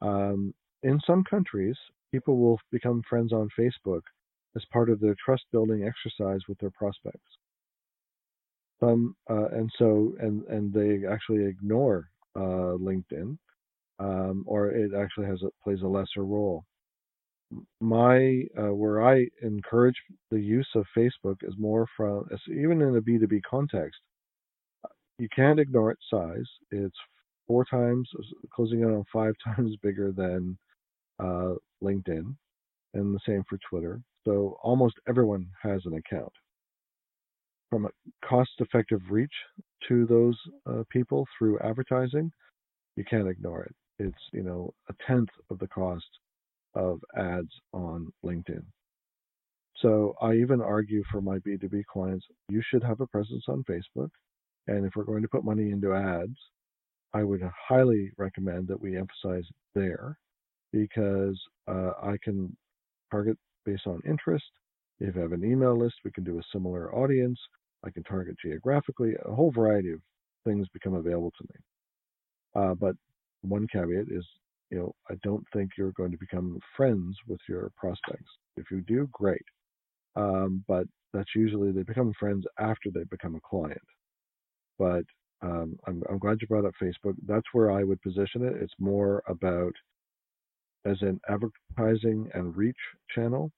Um, 0.00 0.54
in 0.82 1.00
some 1.06 1.24
countries, 1.24 1.76
people 2.16 2.38
will 2.38 2.58
become 2.72 3.02
friends 3.08 3.32
on 3.32 3.48
Facebook 3.58 4.00
as 4.56 4.62
part 4.72 4.88
of 4.88 5.00
their 5.00 5.14
trust 5.22 5.44
building 5.52 5.84
exercise 5.84 6.40
with 6.48 6.58
their 6.58 6.70
prospects. 6.70 7.30
Some 8.80 9.14
uh, 9.30 9.48
and 9.52 9.70
so 9.78 10.14
and 10.20 10.42
and 10.44 10.72
they 10.72 11.06
actually 11.06 11.44
ignore 11.44 12.08
uh, 12.34 12.72
LinkedIn, 12.88 13.36
um, 13.98 14.44
or 14.46 14.70
it 14.70 14.92
actually 14.94 15.26
has 15.26 15.42
a, 15.42 15.50
plays 15.62 15.82
a 15.82 15.86
lesser 15.86 16.24
role. 16.24 16.64
My 17.80 18.42
uh, 18.58 18.74
where 18.74 19.06
I 19.06 19.26
encourage 19.42 19.96
the 20.30 20.40
use 20.40 20.68
of 20.74 20.84
Facebook 20.96 21.36
is 21.42 21.54
more 21.58 21.86
from 21.96 22.26
even 22.48 22.80
in 22.82 22.96
a 22.96 23.00
B 23.00 23.18
two 23.18 23.26
B 23.26 23.40
context. 23.48 24.00
You 25.18 25.28
can't 25.34 25.60
ignore 25.60 25.90
its 25.90 26.02
size. 26.10 26.48
It's 26.70 26.96
four 27.46 27.64
times 27.64 28.08
closing 28.54 28.80
in 28.80 28.90
on 28.90 29.04
five 29.12 29.34
times 29.44 29.76
bigger 29.82 30.12
than 30.12 30.58
uh, 31.18 31.54
LinkedIn, 31.82 32.34
and 32.94 33.14
the 33.14 33.20
same 33.26 33.42
for 33.48 33.58
Twitter. 33.68 34.00
So 34.24 34.56
almost 34.62 34.94
everyone 35.08 35.46
has 35.62 35.82
an 35.84 35.94
account. 35.94 36.32
From 37.70 37.86
a 37.86 37.90
cost-effective 38.24 39.00
reach 39.10 39.32
to 39.88 40.06
those 40.06 40.36
uh, 40.68 40.82
people 40.90 41.26
through 41.38 41.58
advertising, 41.60 42.30
you 42.96 43.04
can't 43.04 43.28
ignore 43.28 43.64
it. 43.64 43.74
It's 43.98 44.22
you 44.32 44.42
know 44.42 44.72
a 44.88 44.94
tenth 45.06 45.28
of 45.50 45.58
the 45.58 45.68
cost 45.68 46.06
of 46.74 47.00
ads 47.16 47.50
on 47.72 48.12
LinkedIn. 48.24 48.62
So 49.78 50.14
I 50.20 50.34
even 50.34 50.60
argue 50.60 51.02
for 51.10 51.20
my 51.20 51.38
B2B 51.38 51.84
clients, 51.86 52.24
you 52.48 52.62
should 52.70 52.82
have 52.82 53.00
a 53.00 53.06
presence 53.06 53.44
on 53.48 53.64
Facebook. 53.68 54.08
And 54.68 54.84
if 54.86 54.92
we're 54.96 55.04
going 55.04 55.22
to 55.22 55.28
put 55.28 55.44
money 55.44 55.70
into 55.70 55.94
ads, 55.94 56.36
I 57.12 57.22
would 57.24 57.42
highly 57.68 58.10
recommend 58.16 58.68
that 58.68 58.80
we 58.80 58.96
emphasize 58.96 59.44
there 59.74 60.18
because 60.72 61.38
uh, 61.68 61.92
I 62.02 62.16
can 62.22 62.56
target 63.10 63.38
based 63.64 63.86
on 63.86 64.00
interest. 64.08 64.44
If 65.00 65.16
I 65.16 65.20
have 65.20 65.32
an 65.32 65.44
email 65.44 65.78
list, 65.78 65.96
we 66.04 66.10
can 66.10 66.24
do 66.24 66.38
a 66.38 66.42
similar 66.52 66.94
audience. 66.94 67.38
I 67.84 67.90
can 67.90 68.02
target 68.04 68.36
geographically. 68.42 69.14
A 69.24 69.34
whole 69.34 69.52
variety 69.52 69.92
of 69.92 70.00
things 70.44 70.66
become 70.72 70.94
available 70.94 71.32
to 71.38 71.44
me. 71.44 71.60
Uh, 72.54 72.74
but 72.74 72.96
one 73.42 73.66
caveat 73.72 74.06
is, 74.10 74.24
you 74.70 74.78
know, 74.78 74.94
I 75.10 75.14
don't 75.22 75.44
think 75.52 75.72
you're 75.76 75.92
going 75.92 76.10
to 76.10 76.18
become 76.18 76.58
friends 76.76 77.16
with 77.28 77.40
your 77.48 77.70
prospects. 77.76 78.30
If 78.56 78.70
you 78.70 78.80
do, 78.80 79.08
great. 79.12 79.44
Um, 80.16 80.64
but 80.66 80.86
that's 81.12 81.34
usually 81.34 81.72
they 81.72 81.82
become 81.82 82.12
friends 82.18 82.44
after 82.58 82.90
they 82.92 83.04
become 83.10 83.34
a 83.34 83.40
client. 83.48 83.78
But 84.78 85.04
um, 85.42 85.78
I'm, 85.86 86.02
I'm 86.08 86.18
glad 86.18 86.38
you 86.40 86.46
brought 86.46 86.64
up 86.64 86.74
Facebook. 86.82 87.14
That's 87.26 87.46
where 87.52 87.70
I 87.70 87.84
would 87.84 88.00
position 88.02 88.44
it. 88.44 88.56
It's 88.60 88.74
more 88.78 89.22
about 89.28 89.72
as 90.86 91.02
an 91.02 91.20
advertising 91.28 92.30
and 92.34 92.56
reach 92.56 92.76
channel, 93.14 93.50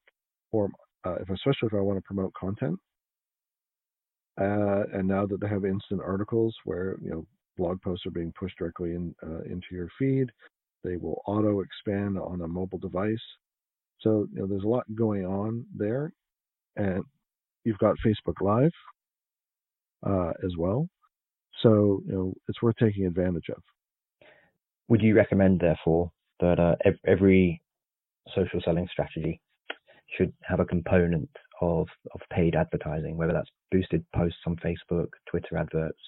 or 0.52 0.68
uh, 1.04 1.16
if 1.20 1.30
especially 1.30 1.68
if 1.68 1.74
I 1.74 1.80
want 1.80 1.98
to 1.98 2.02
promote 2.02 2.32
content. 2.34 2.78
Uh, 4.40 4.84
and 4.94 5.08
now 5.08 5.26
that 5.26 5.40
they 5.40 5.48
have 5.48 5.64
instant 5.64 6.00
articles 6.04 6.54
where 6.64 6.96
you 7.02 7.10
know 7.10 7.26
blog 7.56 7.80
posts 7.82 8.06
are 8.06 8.12
being 8.12 8.32
pushed 8.38 8.56
directly 8.58 8.90
in 8.90 9.14
uh, 9.22 9.42
into 9.42 9.66
your 9.72 9.88
feed, 9.98 10.28
they 10.84 10.96
will 10.96 11.20
auto 11.26 11.60
expand 11.60 12.18
on 12.18 12.42
a 12.42 12.48
mobile 12.48 12.78
device. 12.78 13.16
So 14.00 14.26
you 14.32 14.40
know 14.40 14.46
there's 14.46 14.64
a 14.64 14.68
lot 14.68 14.84
going 14.94 15.26
on 15.26 15.64
there, 15.76 16.12
and 16.76 17.02
you've 17.64 17.78
got 17.78 17.96
Facebook 18.06 18.40
Live 18.40 18.72
uh, 20.06 20.32
as 20.44 20.52
well. 20.56 20.88
So 21.62 22.02
you 22.06 22.12
know 22.12 22.34
it's 22.48 22.62
worth 22.62 22.76
taking 22.80 23.06
advantage 23.06 23.48
of. 23.50 23.62
Would 24.88 25.02
you 25.02 25.14
recommend, 25.14 25.60
therefore, 25.60 26.10
that 26.40 26.58
uh, 26.58 26.76
every 27.06 27.60
social 28.34 28.60
selling 28.64 28.88
strategy 28.90 29.40
should 30.16 30.32
have 30.42 30.60
a 30.60 30.64
component 30.64 31.28
of, 31.60 31.86
of 32.14 32.20
paid 32.32 32.54
advertising, 32.54 33.16
whether 33.16 33.32
that's 33.32 33.50
boosted 33.70 34.04
posts 34.14 34.38
on 34.46 34.56
Facebook, 34.56 35.08
Twitter 35.28 35.56
adverts, 35.56 35.98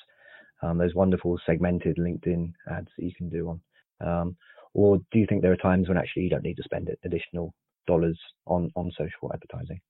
um, 0.63 0.79
those 0.79 0.95
wonderful 0.95 1.39
segmented 1.47 1.97
LinkedIn 1.99 2.53
ads 2.71 2.89
that 2.97 3.05
you 3.05 3.13
can 3.17 3.29
do 3.29 3.49
on. 3.49 3.61
Um, 4.07 4.37
or 4.75 4.99
do 5.11 5.19
you 5.19 5.27
think 5.29 5.43
there 5.43 5.53
are 5.53 5.57
times 5.57 5.89
when 5.89 5.99
actually 5.99 6.23
you 6.23 6.31
don't 6.31 6.45
need 6.45 6.57
to 6.57 6.63
spend 6.63 6.89
additional 7.05 7.53
dollars 7.87 8.19
on, 8.47 8.71
on 8.77 8.91
social 8.97 9.33
advertising? 9.33 9.81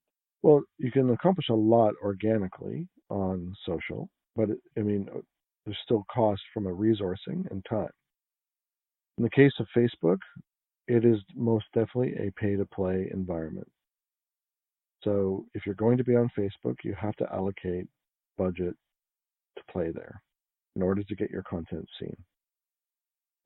Well, 0.43 0.63
you 0.79 0.91
can 0.91 1.11
accomplish 1.11 1.49
a 1.51 1.55
lot 1.55 1.95
organically 2.03 2.89
on 3.11 3.53
social, 3.67 4.09
but 4.37 4.49
I 4.79 4.81
mean, 4.81 5.09
uh, 5.15 5.21
there's 5.65 5.77
still 5.85 6.05
cost 6.13 6.41
from 6.55 6.67
a 6.67 6.71
resourcing 6.71 7.51
and 7.51 7.65
time. 7.69 7.91
In 9.19 9.25
the 9.25 9.31
case 9.31 9.53
of 9.59 9.67
Facebook, 9.77 10.19
it 10.89 11.05
is 11.05 11.19
most 11.35 11.67
definitely 11.75 12.15
a 12.17 12.33
pay 12.41 12.57
to 12.57 12.65
play 12.65 13.09
environment. 13.13 13.69
So 15.05 15.47
if 15.55 15.65
you're 15.67 15.75
going 15.75 15.99
to 15.99 16.05
be 16.05 16.17
on 16.17 16.31
Facebook, 16.39 16.77
you 16.85 16.95
have 16.99 17.17
to 17.17 17.33
allocate 17.33 17.87
budget 18.37 18.75
to 19.57 19.63
play 19.71 19.91
there 19.93 20.23
in 20.77 20.83
order 20.83 21.03
to 21.03 21.15
get 21.15 21.31
your 21.31 21.43
content 21.43 21.87
seen. 21.99 22.17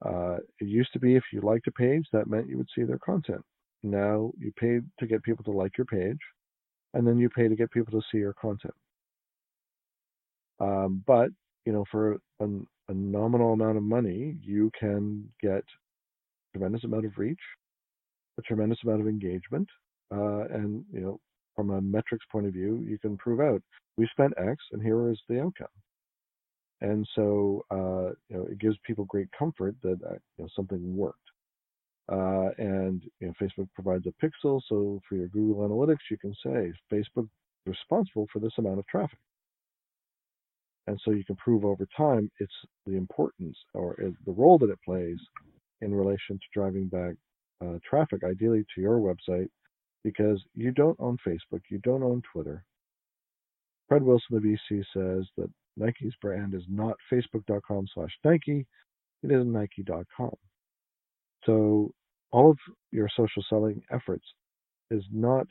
Uh, 0.04 0.36
it 0.60 0.66
used 0.66 0.92
to 0.92 0.98
be 0.98 1.16
if 1.16 1.24
you 1.32 1.40
liked 1.40 1.66
a 1.66 1.72
page, 1.72 2.06
that 2.12 2.28
meant 2.28 2.48
you 2.48 2.58
would 2.58 2.68
see 2.74 2.84
their 2.84 2.98
content. 2.98 3.42
Now 3.82 4.32
you 4.38 4.52
pay 4.58 4.80
to 4.98 5.06
get 5.06 5.22
people 5.22 5.44
to 5.44 5.50
like 5.50 5.76
your 5.78 5.86
page, 5.86 6.18
and 6.94 7.06
then 7.06 7.18
you 7.18 7.28
pay 7.28 7.48
to 7.48 7.56
get 7.56 7.70
people 7.70 7.92
to 7.92 8.06
see 8.10 8.18
your 8.18 8.34
content. 8.34 8.74
Um, 10.60 11.02
but 11.06 11.30
you 11.64 11.72
know, 11.72 11.84
for 11.90 12.18
an 12.40 12.66
a 12.88 12.94
nominal 12.94 13.54
amount 13.54 13.78
of 13.78 13.82
money, 13.82 14.36
you 14.42 14.70
can 14.78 15.26
get 15.40 15.62
a 15.62 16.58
tremendous 16.58 16.84
amount 16.84 17.06
of 17.06 17.12
reach, 17.16 17.40
a 18.38 18.42
tremendous 18.42 18.78
amount 18.84 19.00
of 19.00 19.08
engagement, 19.08 19.68
uh, 20.12 20.44
and 20.50 20.84
you 20.92 21.00
know, 21.00 21.20
from 21.56 21.70
a 21.70 21.80
metrics 21.80 22.24
point 22.30 22.46
of 22.46 22.52
view, 22.52 22.84
you 22.86 22.98
can 22.98 23.16
prove 23.16 23.40
out 23.40 23.62
we 23.96 24.08
spent 24.12 24.34
X, 24.36 24.56
and 24.72 24.82
here 24.82 25.10
is 25.10 25.18
the 25.28 25.40
outcome. 25.40 25.68
And 26.80 27.06
so, 27.14 27.64
uh, 27.70 28.12
you 28.28 28.36
know, 28.36 28.46
it 28.50 28.58
gives 28.58 28.76
people 28.84 29.04
great 29.06 29.28
comfort 29.38 29.74
that 29.82 29.98
uh, 30.04 30.14
you 30.36 30.44
know 30.44 30.48
something 30.54 30.96
worked. 30.96 31.18
Uh, 32.12 32.50
and 32.58 33.02
you 33.20 33.28
know, 33.28 33.32
Facebook 33.40 33.68
provides 33.74 34.04
a 34.06 34.24
pixel, 34.24 34.60
so 34.68 35.00
for 35.08 35.16
your 35.16 35.28
Google 35.28 35.66
Analytics, 35.66 36.10
you 36.10 36.18
can 36.18 36.34
say 36.44 36.72
Facebook 36.92 37.28
responsible 37.66 38.26
for 38.32 38.40
this 38.40 38.52
amount 38.58 38.78
of 38.78 38.86
traffic. 38.86 39.18
And 40.86 41.00
so 41.04 41.12
you 41.12 41.24
can 41.24 41.36
prove 41.36 41.64
over 41.64 41.86
time 41.96 42.30
it's 42.40 42.52
the 42.86 42.96
importance 42.96 43.56
or 43.72 43.96
the 44.26 44.32
role 44.32 44.58
that 44.58 44.70
it 44.70 44.78
plays 44.84 45.18
in 45.80 45.94
relation 45.94 46.38
to 46.38 46.44
driving 46.52 46.88
back 46.88 47.14
uh, 47.64 47.78
traffic, 47.88 48.22
ideally 48.24 48.64
to 48.74 48.80
your 48.80 48.98
website, 48.98 49.48
because 50.02 50.42
you 50.54 50.72
don't 50.72 50.98
own 51.00 51.16
Facebook, 51.26 51.62
you 51.70 51.78
don't 51.78 52.02
own 52.02 52.22
Twitter. 52.32 52.64
Fred 53.88 54.02
Wilson 54.02 54.36
of 54.36 54.42
AVC 54.42 54.84
says 54.94 55.26
that 55.36 55.50
Nike's 55.76 56.14
brand 56.20 56.54
is 56.54 56.64
not 56.68 56.96
facebook.com 57.12 57.86
slash 57.94 58.10
Nike, 58.24 58.66
it 59.22 59.32
is 59.32 59.46
nike.com. 59.46 60.34
So 61.46 61.92
all 62.30 62.50
of 62.50 62.58
your 62.92 63.08
social 63.16 63.44
selling 63.48 63.82
efforts 63.90 64.24
is 64.90 65.04
not 65.12 65.46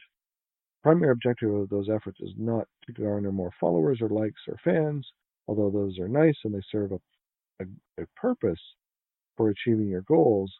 primary 0.84 1.12
objective 1.12 1.54
of 1.54 1.69
those 1.69 1.89
efforts 1.89 2.19
is 2.22 2.34
not 2.38 2.67
to 2.86 2.91
garner 2.93 3.32
more 3.32 3.52
followers 3.60 4.00
or 4.02 4.10
likes 4.10 4.41
or 4.48 4.58
fans 4.63 5.08
although 5.48 5.70
those 5.70 6.00
are 6.00 6.08
nice 6.08 6.36
and 6.44 6.54
they 6.54 6.62
serve 6.72 6.92
a, 6.92 7.00
a, 7.62 8.04
a 8.04 8.06
purpose 8.16 8.60
for 9.38 9.50
achieving 9.50 9.88
your 9.88 10.02
goals, 10.02 10.52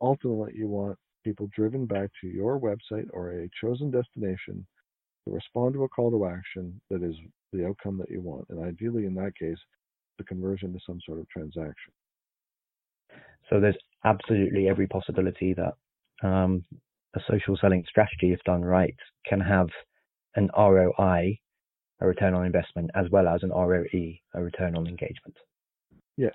ultimately 0.00 0.52
you 0.54 0.68
want 0.68 0.96
people 1.24 1.48
driven 1.54 1.86
back 1.86 2.10
to 2.20 2.26
your 2.26 2.58
website 2.58 3.06
or 3.12 3.32
a 3.32 3.48
chosen 3.60 3.90
destination 3.90 4.66
to 5.24 5.32
respond 5.32 5.74
to 5.74 5.84
a 5.84 5.88
call 5.88 6.10
to 6.10 6.26
action 6.26 6.80
that 6.90 7.02
is 7.02 7.14
the 7.52 7.66
outcome 7.66 7.98
that 7.98 8.10
you 8.10 8.20
want. 8.20 8.44
And 8.50 8.64
ideally, 8.64 9.06
in 9.06 9.14
that 9.16 9.36
case, 9.38 9.58
the 10.18 10.24
conversion 10.24 10.72
to 10.72 10.78
some 10.86 10.98
sort 11.06 11.20
of 11.20 11.28
transaction. 11.28 11.92
So 13.50 13.60
there's 13.60 13.76
absolutely 14.04 14.68
every 14.68 14.86
possibility 14.86 15.54
that 15.54 15.74
um, 16.26 16.64
a 17.14 17.20
social 17.30 17.56
selling 17.60 17.84
strategy, 17.88 18.32
if 18.32 18.40
done 18.44 18.62
right, 18.62 18.96
can 19.28 19.40
have 19.40 19.68
an 20.34 20.48
ROI 20.56 21.38
a 22.02 22.06
return 22.06 22.34
on 22.34 22.44
investment 22.44 22.90
as 22.94 23.08
well 23.10 23.28
as 23.28 23.42
an 23.42 23.50
ROE, 23.50 24.14
a 24.34 24.42
return 24.42 24.76
on 24.76 24.86
engagement. 24.86 25.36
Yes. 26.16 26.34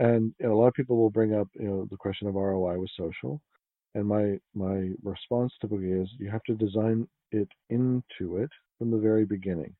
And 0.00 0.34
you 0.40 0.46
know, 0.46 0.54
a 0.54 0.58
lot 0.58 0.68
of 0.68 0.74
people 0.74 0.96
will 0.96 1.10
bring 1.10 1.34
up, 1.34 1.48
you 1.54 1.68
know, 1.68 1.86
the 1.90 1.96
question 1.96 2.26
of 2.26 2.34
ROI 2.34 2.78
with 2.78 2.90
social. 2.98 3.40
And 3.94 4.06
my 4.06 4.38
my 4.54 4.90
response 5.02 5.52
typically 5.60 5.92
is 5.92 6.08
you 6.18 6.30
have 6.30 6.42
to 6.44 6.54
design 6.54 7.06
it 7.32 7.48
into 7.70 8.38
it 8.38 8.50
from 8.78 8.90
the 8.90 8.98
very 8.98 9.24
beginning. 9.24 9.74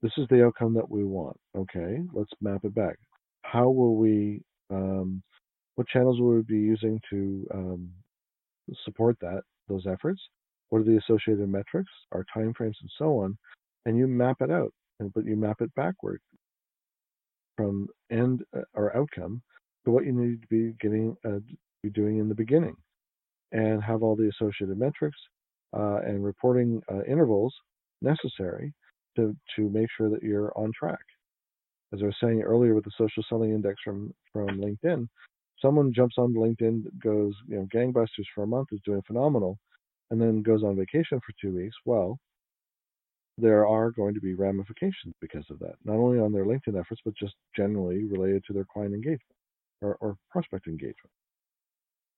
This 0.00 0.12
is 0.16 0.26
the 0.28 0.44
outcome 0.44 0.74
that 0.74 0.90
we 0.90 1.04
want. 1.04 1.36
Okay, 1.56 2.00
let's 2.12 2.30
map 2.40 2.64
it 2.64 2.74
back. 2.74 2.96
How 3.42 3.68
will 3.68 3.96
we 3.96 4.42
um, 4.70 5.22
what 5.76 5.88
channels 5.88 6.20
will 6.20 6.36
we 6.36 6.42
be 6.42 6.54
using 6.54 7.00
to 7.10 7.46
um, 7.54 7.90
support 8.84 9.16
that 9.20 9.42
those 9.68 9.86
efforts? 9.86 10.20
What 10.70 10.80
are 10.80 10.84
the 10.84 10.98
associated 10.98 11.48
metrics, 11.48 11.90
our 12.12 12.24
timeframes, 12.34 12.80
and 12.80 12.90
so 12.98 13.18
on? 13.20 13.36
And 13.86 13.96
you 13.96 14.06
map 14.06 14.38
it 14.40 14.50
out, 14.50 14.72
but 15.14 15.24
you 15.24 15.36
map 15.36 15.60
it 15.60 15.74
backward 15.74 16.20
from 17.56 17.88
end 18.10 18.42
uh, 18.56 18.62
or 18.74 18.96
outcome 18.96 19.42
to 19.84 19.90
what 19.90 20.04
you 20.04 20.12
need 20.12 20.40
to 20.42 20.48
be 20.48 20.74
getting 20.80 21.16
uh, 21.24 21.38
be 21.82 21.90
doing 21.90 22.18
in 22.18 22.28
the 22.28 22.34
beginning, 22.34 22.76
and 23.50 23.82
have 23.82 24.02
all 24.02 24.14
the 24.14 24.28
associated 24.28 24.78
metrics, 24.78 25.18
uh, 25.76 26.00
and 26.06 26.24
reporting 26.24 26.80
uh, 26.92 27.02
intervals 27.04 27.54
necessary 28.00 28.72
to, 29.16 29.36
to 29.56 29.68
make 29.70 29.88
sure 29.96 30.08
that 30.10 30.22
you're 30.22 30.52
on 30.56 30.70
track. 30.78 31.00
As 31.92 32.00
I 32.02 32.06
was 32.06 32.16
saying 32.22 32.42
earlier 32.42 32.74
with 32.74 32.84
the 32.84 32.90
social 32.96 33.22
selling 33.28 33.52
index 33.52 33.76
from, 33.84 34.14
from 34.32 34.48
LinkedIn, 34.60 35.08
someone 35.60 35.92
jumps 35.92 36.16
on 36.18 36.34
LinkedIn, 36.34 36.84
goes, 37.02 37.34
you 37.46 37.56
know, 37.56 37.68
gangbusters 37.74 38.26
for 38.34 38.44
a 38.44 38.46
month, 38.46 38.68
is 38.72 38.80
doing 38.84 39.02
phenomenal, 39.06 39.58
and 40.10 40.20
then 40.20 40.42
goes 40.42 40.62
on 40.62 40.76
vacation 40.76 41.20
for 41.20 41.32
two 41.40 41.54
weeks. 41.54 41.76
Well, 41.84 42.18
there 43.38 43.66
are 43.66 43.90
going 43.90 44.14
to 44.14 44.20
be 44.20 44.34
ramifications 44.34 45.14
because 45.20 45.44
of 45.50 45.58
that, 45.60 45.74
not 45.84 45.96
only 45.96 46.18
on 46.18 46.32
their 46.32 46.44
LinkedIn 46.44 46.78
efforts, 46.78 47.00
but 47.04 47.16
just 47.16 47.34
generally 47.56 48.04
related 48.04 48.44
to 48.46 48.52
their 48.52 48.66
client 48.72 48.94
engagement 48.94 49.20
or, 49.80 49.96
or 50.00 50.16
prospect 50.30 50.66
engagement. 50.66 51.10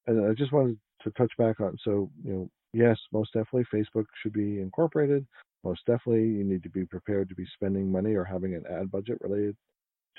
And 0.07 0.27
I 0.29 0.35
just 0.35 0.53
wanted 0.53 0.79
to 1.03 1.11
touch 1.12 1.33
back 1.38 1.61
on 1.61 1.77
so, 1.85 2.11
you 2.24 2.33
know, 2.33 2.50
yes, 2.72 2.98
most 3.12 3.33
definitely 3.33 3.64
Facebook 3.72 4.05
should 4.22 4.33
be 4.33 4.61
incorporated. 4.61 5.27
Most 5.62 5.81
definitely, 5.87 6.24
you 6.24 6.44
need 6.44 6.62
to 6.64 6.68
be 6.68 6.85
prepared 6.85 7.29
to 7.31 7.35
be 7.35 7.46
spending 7.55 7.90
money 7.90 8.14
or 8.14 8.24
having 8.24 8.55
an 8.55 8.64
ad 8.70 8.90
budget 8.90 9.16
related 9.22 9.57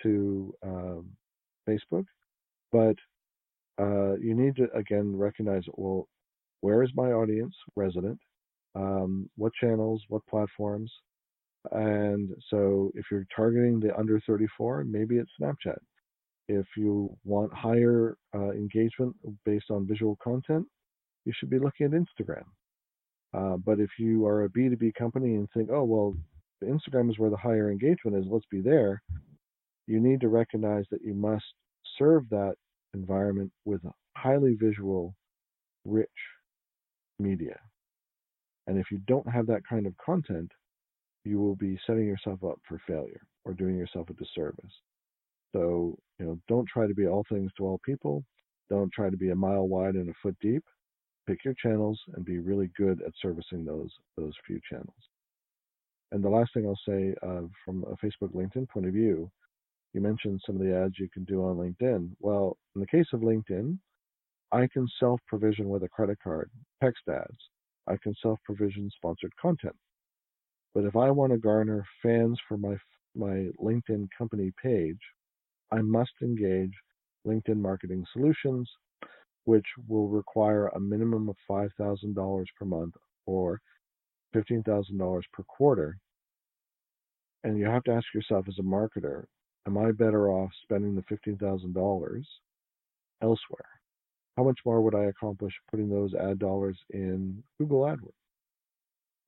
to 0.02 0.54
um, 0.64 1.10
Facebook. 1.70 2.06
But 2.72 2.96
uh, 3.80 4.16
you 4.16 4.34
need 4.34 4.56
to, 4.56 4.72
again, 4.74 5.16
recognize 5.16 5.64
well, 5.74 6.08
where 6.62 6.82
is 6.82 6.90
my 6.96 7.12
audience 7.12 7.54
resident? 7.76 8.20
Um, 8.76 9.30
what 9.38 9.54
channels, 9.54 10.04
what 10.10 10.26
platforms. 10.28 10.92
And 11.72 12.30
so 12.50 12.92
if 12.96 13.06
you're 13.12 13.26
targeting 13.36 13.80
the 13.80 13.96
under 13.98 14.20
34, 14.28 14.84
maybe 14.86 15.18
it's 15.18 15.32
Snapchat. 15.42 15.78
If 16.48 16.66
you 16.78 17.16
want 17.24 17.52
higher 17.54 18.18
uh, 18.36 18.52
engagement 18.52 19.16
based 19.46 19.72
on 19.72 19.88
visual 19.88 20.18
content, 20.24 20.68
you 21.26 21.34
should 21.36 21.50
be 21.50 21.58
looking 21.58 21.88
at 21.88 21.92
Instagram. 21.92 22.44
Uh, 23.34 23.58
but 23.58 23.80
if 23.80 23.90
you 23.98 24.26
are 24.28 24.44
a 24.44 24.50
B2B 24.50 24.94
company 24.94 25.36
and 25.36 25.50
think, 25.52 25.70
oh, 25.72 25.84
well, 25.84 26.16
Instagram 26.64 27.10
is 27.10 27.18
where 27.18 27.32
the 27.32 27.38
higher 27.38 27.72
engagement 27.72 28.16
is, 28.16 28.26
let's 28.30 28.46
be 28.52 28.62
there, 28.62 29.02
you 29.88 30.00
need 30.00 30.22
to 30.22 30.30
recognize 30.30 30.86
that 30.92 31.02
you 31.04 31.14
must 31.14 31.46
serve 31.98 32.30
that 32.30 32.56
environment 32.94 33.52
with 33.66 33.82
highly 34.16 34.56
visual, 34.56 35.16
rich 35.84 36.08
media. 37.20 37.60
And 38.68 38.78
if 38.78 38.88
you 38.92 39.00
don't 39.08 39.30
have 39.30 39.48
that 39.48 39.62
kind 39.68 39.86
of 39.86 39.94
content, 39.98 40.52
you 41.24 41.40
will 41.40 41.56
be 41.56 41.80
setting 41.86 42.06
yourself 42.06 42.44
up 42.44 42.60
for 42.68 42.80
failure 42.88 43.22
or 43.44 43.54
doing 43.54 43.78
yourself 43.78 44.10
a 44.10 44.14
disservice. 44.14 44.72
So, 45.56 45.98
you 46.20 46.26
know, 46.26 46.40
don't 46.48 46.68
try 46.68 46.88
to 46.88 46.94
be 46.94 47.08
all 47.08 47.26
things 47.30 47.52
to 47.58 47.66
all 47.66 47.80
people. 47.86 48.24
Don't 48.70 48.92
try 48.92 49.10
to 49.10 49.18
be 49.18 49.30
a 49.30 49.36
mile 49.36 49.68
wide 49.68 49.96
and 49.96 50.10
a 50.10 50.14
foot 50.22 50.36
deep. 50.42 50.64
Pick 51.28 51.44
your 51.44 51.56
channels 51.56 52.00
and 52.14 52.26
be 52.26 52.40
really 52.40 52.70
good 52.78 53.02
at 53.02 53.14
servicing 53.22 53.66
those 53.66 53.90
those 54.18 54.34
few 54.46 54.60
channels. 54.70 54.94
And 56.12 56.24
the 56.24 56.30
last 56.30 56.54
thing 56.54 56.68
I'll 56.68 56.80
say 56.88 57.16
uh, 57.24 57.42
from 57.64 57.84
a 57.84 58.06
Facebook 58.06 58.34
LinkedIn 58.34 58.70
point 58.70 58.86
of 58.86 58.94
view, 58.94 59.30
you 59.94 60.02
mentioned 60.02 60.42
some 60.46 60.56
of 60.56 60.62
the 60.62 60.76
ads 60.76 61.00
you 61.00 61.10
can 61.12 61.24
do 61.24 61.44
on 61.44 61.58
LinkedIn. 61.58 62.12
Well, 62.20 62.58
in 62.76 62.82
the 62.82 62.88
case 62.88 63.08
of 63.14 63.22
LinkedIn, 63.22 63.78
I 64.52 64.68
can 64.68 64.88
self 65.00 65.20
provision 65.28 65.70
with 65.70 65.84
a 65.84 65.90
credit 65.90 66.20
card 66.24 66.50
text 66.82 67.08
ads 67.10 67.40
I 67.88 67.98
can 67.98 68.16
self-provision 68.22 68.90
sponsored 68.96 69.36
content. 69.42 69.76
But 70.74 70.86
if 70.86 70.96
I 70.96 71.12
want 71.12 71.32
to 71.32 71.38
garner 71.38 71.86
fans 72.04 72.40
for 72.48 72.58
my 72.58 72.76
my 73.16 73.50
LinkedIn 73.64 74.10
company 74.18 74.52
page, 74.62 75.00
I 75.72 75.82
must 75.82 76.12
engage 76.22 76.74
LinkedIn 77.26 77.58
Marketing 77.58 78.06
Solutions, 78.12 78.70
which 79.46 79.66
will 79.88 80.10
require 80.10 80.68
a 80.68 80.80
minimum 80.80 81.30
of 81.30 81.38
$5,000 81.50 82.46
per 82.60 82.66
month 82.66 82.94
or 83.26 83.62
$15,000 84.36 85.22
per 85.32 85.44
quarter. 85.44 85.98
And 87.46 87.58
you 87.58 87.66
have 87.66 87.84
to 87.84 87.92
ask 87.92 88.06
yourself 88.14 88.48
as 88.50 88.60
a 88.60 88.64
marketer, 88.64 89.26
am 89.68 89.78
I 89.78 89.92
better 89.92 90.30
off 90.30 90.52
spending 90.64 90.96
the 90.96 91.04
$15,000 91.04 92.24
elsewhere? 93.22 93.75
How 94.38 94.44
much 94.44 94.60
more 94.66 94.82
would 94.82 94.96
I 94.96 95.06
accomplish 95.06 95.54
putting 95.70 95.90
those 95.90 96.14
ad 96.14 96.40
dollars 96.40 96.78
in 96.92 97.42
Google 97.60 97.82
AdWords, 97.82 98.12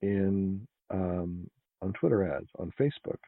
in 0.02 0.68
um, 0.90 1.50
on 1.82 1.94
Twitter 1.94 2.30
ads, 2.32 2.48
on 2.60 2.72
Facebook, 2.80 3.20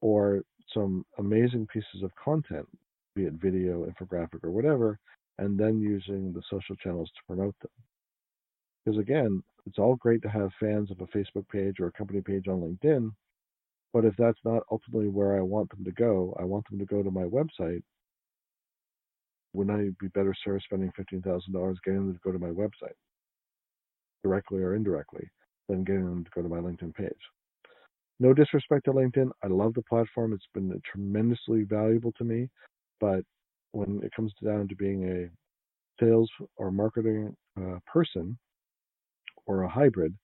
or 0.00 0.42
some 0.72 1.04
amazing 1.18 1.66
pieces 1.72 2.02
of 2.02 2.10
content, 2.22 2.66
be 3.14 3.24
it 3.24 3.34
video, 3.34 3.86
infographic, 3.86 4.42
or 4.42 4.50
whatever, 4.50 4.98
and 5.38 5.58
then 5.58 5.80
using 5.80 6.32
the 6.32 6.42
social 6.50 6.76
channels 6.76 7.10
to 7.10 7.34
promote 7.34 7.54
them. 7.60 7.70
Because 8.84 8.98
again, 8.98 9.42
it's 9.66 9.78
all 9.78 9.96
great 9.96 10.22
to 10.22 10.28
have 10.28 10.50
fans 10.60 10.90
of 10.90 11.00
a 11.00 11.06
Facebook 11.06 11.48
page 11.48 11.80
or 11.80 11.86
a 11.86 11.92
company 11.92 12.20
page 12.20 12.48
on 12.48 12.60
LinkedIn, 12.60 13.10
but 13.92 14.04
if 14.04 14.14
that's 14.16 14.38
not 14.44 14.62
ultimately 14.70 15.08
where 15.08 15.36
I 15.36 15.40
want 15.40 15.70
them 15.70 15.84
to 15.84 15.92
go, 15.92 16.36
I 16.38 16.44
want 16.44 16.68
them 16.68 16.78
to 16.78 16.84
go 16.84 17.02
to 17.02 17.10
my 17.10 17.24
website 17.24 17.82
wouldn't 19.54 19.78
I 19.78 19.90
be 20.00 20.08
better 20.08 20.34
served 20.44 20.64
spending 20.64 20.92
fifteen 20.96 21.22
thousand 21.22 21.52
dollars 21.52 21.78
getting 21.84 22.06
them 22.06 22.14
to 22.14 22.20
go 22.24 22.32
to 22.32 22.38
my 22.38 22.48
website, 22.48 22.96
directly 24.22 24.62
or 24.62 24.74
indirectly, 24.74 25.30
than 25.68 25.84
getting 25.84 26.04
them 26.04 26.24
to 26.24 26.30
go 26.34 26.42
to 26.42 26.48
my 26.48 26.58
LinkedIn 26.58 26.94
page? 26.94 27.12
No 28.20 28.34
disrespect 28.34 28.84
to 28.84 28.92
LinkedIn, 28.92 29.30
I 29.42 29.48
love 29.48 29.74
the 29.74 29.82
platform. 29.82 30.32
It's 30.32 30.44
been 30.52 30.80
tremendously 30.84 31.62
valuable 31.62 32.12
to 32.12 32.24
me, 32.24 32.48
but 33.00 33.24
when 33.72 34.00
it 34.04 34.12
comes 34.14 34.32
down 34.44 34.68
to 34.68 34.76
being 34.76 35.08
a 35.08 36.02
sales 36.02 36.30
or 36.56 36.70
marketing 36.70 37.34
uh, 37.60 37.78
person 37.86 38.36
or 39.46 39.62
a 39.62 39.68
hybrid, 39.68 40.14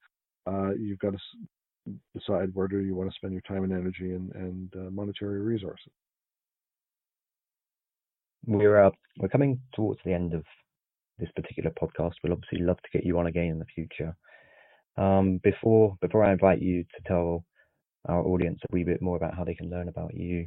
uh, 0.47 0.71
you've 0.79 0.99
got 0.99 1.13
to 1.13 1.19
decide 2.17 2.55
where 2.55 2.69
do 2.69 2.79
you 2.79 2.95
want 2.95 3.11
to 3.11 3.17
spend 3.17 3.33
your 3.33 3.43
time 3.43 3.65
and 3.65 3.73
energy 3.73 4.13
and, 4.13 4.33
and 4.35 4.73
uh, 4.77 4.91
monetary 4.91 5.41
resources 5.41 5.93
we're 8.47 8.85
uh, 8.85 8.91
we're 9.19 9.29
coming 9.29 9.61
towards 9.75 10.01
the 10.05 10.13
end 10.13 10.35
of 10.35 10.45
this 11.19 11.31
particular 11.37 11.71
podcast. 11.71 12.15
We'll 12.23 12.33
obviously 12.33 12.61
love 12.61 12.79
to 12.79 12.99
get 12.99 13.05
you 13.05 13.19
on 13.19 13.27
again 13.27 13.47
in 13.47 13.59
the 13.59 13.67
future. 13.75 14.17
Um, 14.97 15.41
before 15.43 15.97
before 16.01 16.25
I 16.25 16.33
invite 16.33 16.61
you 16.61 16.83
to 16.85 17.03
tell 17.07 17.45
our 18.09 18.23
audience 18.23 18.61
a 18.63 18.73
wee 18.73 18.85
bit 18.85 19.03
more 19.03 19.17
about 19.17 19.37
how 19.37 19.45
they 19.45 19.55
can 19.55 19.71
learn 19.71 19.89
about 19.89 20.15
you, 20.15 20.47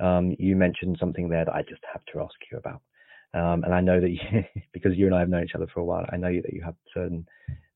um, 0.00 0.34
you 0.38 0.56
mentioned 0.56 0.96
something 0.98 1.28
there 1.28 1.44
that 1.44 1.54
I 1.54 1.62
just 1.62 1.82
have 1.92 2.02
to 2.12 2.20
ask 2.20 2.34
you 2.50 2.58
about. 2.58 2.80
Um, 3.34 3.64
and 3.64 3.74
I 3.74 3.80
know 3.80 4.00
that 4.00 4.10
you, 4.10 4.18
because 4.72 4.96
you 4.96 5.06
and 5.06 5.14
I 5.14 5.20
have 5.20 5.28
known 5.28 5.44
each 5.44 5.54
other 5.54 5.66
for 5.72 5.80
a 5.80 5.84
while, 5.84 6.06
I 6.12 6.16
know 6.16 6.32
that 6.32 6.52
you 6.52 6.62
have 6.64 6.76
certain 6.92 7.26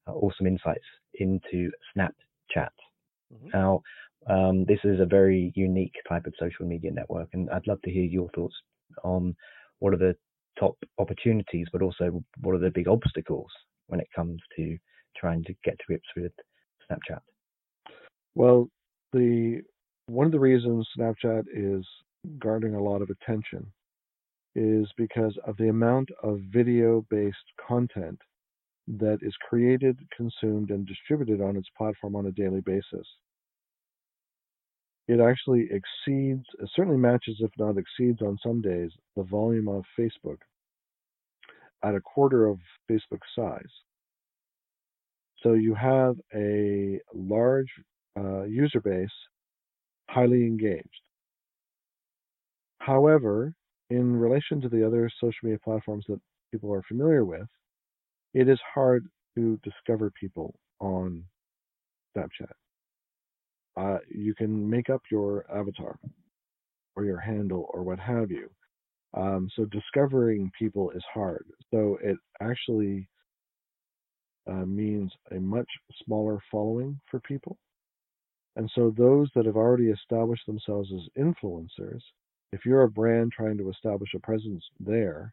uh, 0.06 0.12
awesome 0.12 0.46
insights 0.46 0.84
into 1.14 1.70
Snapchat. 1.96 2.70
Mm-hmm. 3.34 3.48
Now, 3.52 3.82
um, 4.28 4.64
this 4.66 4.78
is 4.84 5.00
a 5.00 5.06
very 5.06 5.52
unique 5.56 5.94
type 6.08 6.26
of 6.26 6.34
social 6.38 6.66
media 6.66 6.90
network, 6.92 7.28
and 7.32 7.50
I'd 7.50 7.66
love 7.66 7.82
to 7.82 7.90
hear 7.90 8.04
your 8.04 8.28
thoughts 8.30 8.54
on 9.02 9.34
what 9.80 9.94
are 9.94 9.98
the 9.98 10.16
top 10.58 10.76
opportunities, 10.98 11.66
but 11.72 11.82
also 11.82 12.22
what 12.40 12.54
are 12.54 12.58
the 12.58 12.70
big 12.70 12.88
obstacles 12.88 13.50
when 13.86 14.00
it 14.00 14.08
comes 14.14 14.40
to 14.56 14.76
trying 15.16 15.44
to 15.44 15.54
get 15.64 15.78
to 15.78 15.84
grips 15.86 16.08
with 16.16 16.32
Snapchat? 16.90 17.20
Well, 18.34 18.68
the 19.12 19.62
one 20.06 20.26
of 20.26 20.32
the 20.32 20.40
reasons 20.40 20.88
Snapchat 20.98 21.44
is 21.52 21.86
garnering 22.38 22.74
a 22.74 22.82
lot 22.82 23.02
of 23.02 23.10
attention 23.10 23.66
is 24.54 24.88
because 24.96 25.36
of 25.46 25.56
the 25.58 25.68
amount 25.68 26.08
of 26.22 26.40
video-based 26.50 27.36
content 27.66 28.18
that 28.86 29.18
is 29.22 29.34
created, 29.48 29.98
consumed, 30.16 30.70
and 30.70 30.86
distributed 30.86 31.40
on 31.40 31.56
its 31.56 31.68
platform 31.76 32.16
on 32.16 32.26
a 32.26 32.32
daily 32.32 32.62
basis 32.62 33.06
it 35.08 35.20
actually 35.20 35.68
exceeds, 35.70 36.44
certainly 36.76 36.98
matches, 36.98 37.38
if 37.40 37.50
not 37.58 37.78
exceeds 37.78 38.20
on 38.20 38.38
some 38.42 38.60
days, 38.60 38.90
the 39.16 39.22
volume 39.22 39.66
of 39.66 39.84
Facebook 39.98 40.36
at 41.82 41.94
a 41.94 42.00
quarter 42.00 42.46
of 42.46 42.58
Facebook's 42.90 43.28
size. 43.34 43.70
So 45.42 45.54
you 45.54 45.74
have 45.74 46.16
a 46.34 47.00
large 47.14 47.70
uh, 48.18 48.42
user 48.42 48.80
base, 48.80 49.08
highly 50.10 50.44
engaged. 50.44 51.02
However, 52.80 53.54
in 53.88 54.14
relation 54.16 54.60
to 54.60 54.68
the 54.68 54.86
other 54.86 55.10
social 55.20 55.38
media 55.44 55.58
platforms 55.64 56.04
that 56.08 56.20
people 56.50 56.72
are 56.72 56.82
familiar 56.82 57.24
with, 57.24 57.46
it 58.34 58.48
is 58.48 58.58
hard 58.74 59.06
to 59.36 59.58
discover 59.62 60.10
people 60.20 60.54
on 60.80 61.24
Snapchat 62.14 62.52
uh, 63.78 63.98
you 64.10 64.34
can 64.34 64.68
make 64.68 64.90
up 64.90 65.02
your 65.10 65.44
avatar 65.54 65.98
or 66.96 67.04
your 67.04 67.20
handle 67.20 67.70
or 67.72 67.82
what 67.82 68.00
have 68.00 68.30
you. 68.30 68.50
Um, 69.14 69.48
so 69.54 69.64
discovering 69.66 70.50
people 70.58 70.90
is 70.90 71.04
hard. 71.14 71.46
So 71.72 71.98
it 72.02 72.16
actually 72.42 73.08
uh, 74.50 74.66
means 74.66 75.12
a 75.30 75.38
much 75.38 75.68
smaller 76.04 76.38
following 76.50 77.00
for 77.10 77.20
people. 77.20 77.56
And 78.56 78.68
so 78.74 78.92
those 78.96 79.28
that 79.36 79.46
have 79.46 79.56
already 79.56 79.90
established 79.90 80.46
themselves 80.46 80.90
as 80.92 81.22
influencers, 81.22 82.00
if 82.52 82.64
you're 82.64 82.82
a 82.82 82.90
brand 82.90 83.32
trying 83.32 83.56
to 83.58 83.70
establish 83.70 84.10
a 84.16 84.18
presence 84.18 84.64
there, 84.80 85.32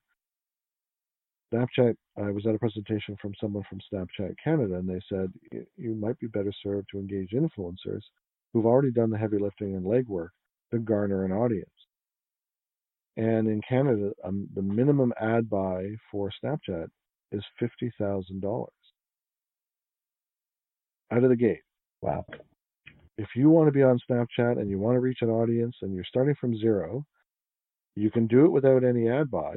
Snapchat, 1.52 1.96
I 2.18 2.32
was 2.32 2.46
at 2.46 2.56
a 2.56 2.60
presentation 2.60 3.16
from 3.22 3.34
someone 3.42 3.64
from 3.70 3.80
Snapchat 3.92 4.36
Canada, 4.44 4.76
and 4.76 4.90
they 4.90 5.00
said 5.10 5.32
you 5.78 5.96
might 5.96 6.20
be 6.20 6.28
better 6.28 6.52
served 6.62 6.88
to 6.92 7.00
engage 7.00 7.32
influencers 7.32 8.02
who've 8.56 8.66
already 8.66 8.92
done 8.92 9.10
the 9.10 9.18
heavy 9.18 9.38
lifting 9.38 9.76
and 9.76 9.86
legwork 9.86 10.30
to 10.72 10.80
garner 10.80 11.26
an 11.26 11.34
audience. 11.34 11.70
And 13.18 13.50
in 13.50 13.62
Canada, 13.68 14.12
um, 14.24 14.48
the 14.56 14.62
minimum 14.62 15.12
ad 15.20 15.50
buy 15.50 15.88
for 16.10 16.32
Snapchat 16.42 16.88
is 17.34 17.44
fifty 17.60 17.92
thousand 18.00 18.42
dollars 18.42 18.70
out 21.12 21.24
of 21.24 21.30
the 21.30 21.36
gate. 21.36 21.60
Wow. 22.02 22.26
If 23.18 23.28
you 23.36 23.50
want 23.50 23.68
to 23.68 23.74
be 23.74 23.84
on 23.84 24.00
Snapchat 24.10 24.60
and 24.60 24.70
you 24.70 24.80
want 24.80 24.96
to 24.96 25.02
reach 25.02 25.20
an 25.22 25.30
audience 25.30 25.76
and 25.82 25.94
you're 25.94 26.06
starting 26.06 26.36
from 26.40 26.58
zero, 26.58 27.04
you 27.96 28.10
can 28.10 28.28
do 28.28 28.46
it 28.46 28.52
without 28.52 28.86
any 28.86 29.10
ad 29.10 29.30
buy, 29.30 29.56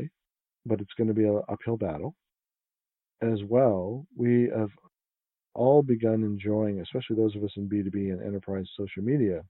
but 0.66 0.80
it's 0.80 0.94
going 0.98 1.08
to 1.08 1.14
be 1.14 1.24
an 1.24 1.40
uphill 1.48 1.76
battle. 1.76 2.14
As 3.22 3.38
well, 3.48 4.06
we 4.16 4.50
have 4.56 4.70
all 5.58 5.82
begun 5.82 6.22
enjoying, 6.22 6.80
especially 6.80 7.16
those 7.16 7.34
of 7.34 7.42
us 7.42 7.50
in 7.56 7.68
B2B 7.68 8.12
and 8.12 8.22
enterprise 8.22 8.66
social 8.76 9.02
media, 9.02 9.42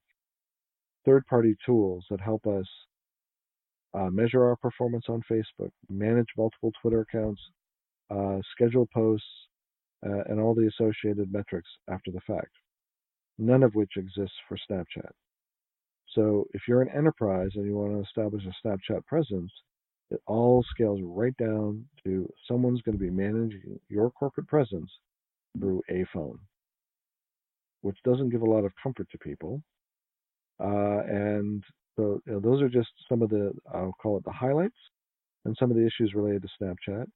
third 1.05 1.27
party 1.27 1.55
tools 1.67 2.05
that 2.11 2.21
help 2.21 2.47
us 2.47 2.67
uh, 3.95 4.09
measure 4.11 4.45
our 4.45 4.57
performance 4.57 5.05
on 5.09 5.23
Facebook, 5.31 5.71
manage 5.91 6.29
multiple 6.37 6.73
Twitter 6.81 7.03
accounts, 7.03 7.41
uh, 8.11 8.39
schedule 8.53 8.89
posts, 8.93 9.27
uh, 10.07 10.23
and 10.29 10.41
all 10.41 10.55
the 10.55 10.69
associated 10.69 11.31
metrics 11.33 11.69
after 11.91 12.11
the 12.11 12.21
fact, 12.27 12.53
none 13.39 13.63
of 13.63 13.75
which 13.75 13.93
exists 13.97 14.37
for 14.49 14.57
Snapchat. 14.71 15.11
So 16.15 16.47
if 16.55 16.63
you're 16.67 16.83
an 16.83 16.97
enterprise 16.97 17.51
and 17.55 17.67
you 17.67 17.75
want 17.75 17.93
to 17.93 18.09
establish 18.09 18.45
a 18.47 18.67
Snapchat 18.67 19.05
presence, 19.07 19.51
it 20.11 20.21
all 20.27 20.65
scales 20.71 21.01
right 21.03 21.37
down 21.37 21.85
to 22.05 22.27
someone's 22.47 22.81
going 22.83 22.97
to 22.97 23.05
be 23.05 23.11
managing 23.11 23.79
your 23.91 24.11
corporate 24.11 24.47
presence 24.47 24.91
through 25.59 25.83
a 25.91 26.05
phone, 26.13 26.39
which 27.83 27.97
doesn't 28.05 28.31
give 28.31 28.43
a 28.43 28.51
lot 28.51 28.65
of 28.65 28.73
comfort 28.83 29.09
to 29.11 29.19
people. 29.19 29.63
Uh, 30.61 31.03
and 31.09 31.63
so 31.97 32.21
you 32.27 32.33
know, 32.33 32.41
those 32.41 32.63
are 32.63 32.69
just 32.69 32.91
some 33.09 33.23
of 33.23 33.31
the, 33.31 33.53
I'll 33.73 33.95
call 34.01 34.17
it 34.17 34.25
the 34.25 34.33
highlights 34.33 34.77
and 35.45 35.57
some 35.59 35.71
of 35.71 35.77
the 35.77 35.87
issues 35.87 36.15
related 36.15 36.43
to 36.43 36.65
Snapchat. 36.65 37.07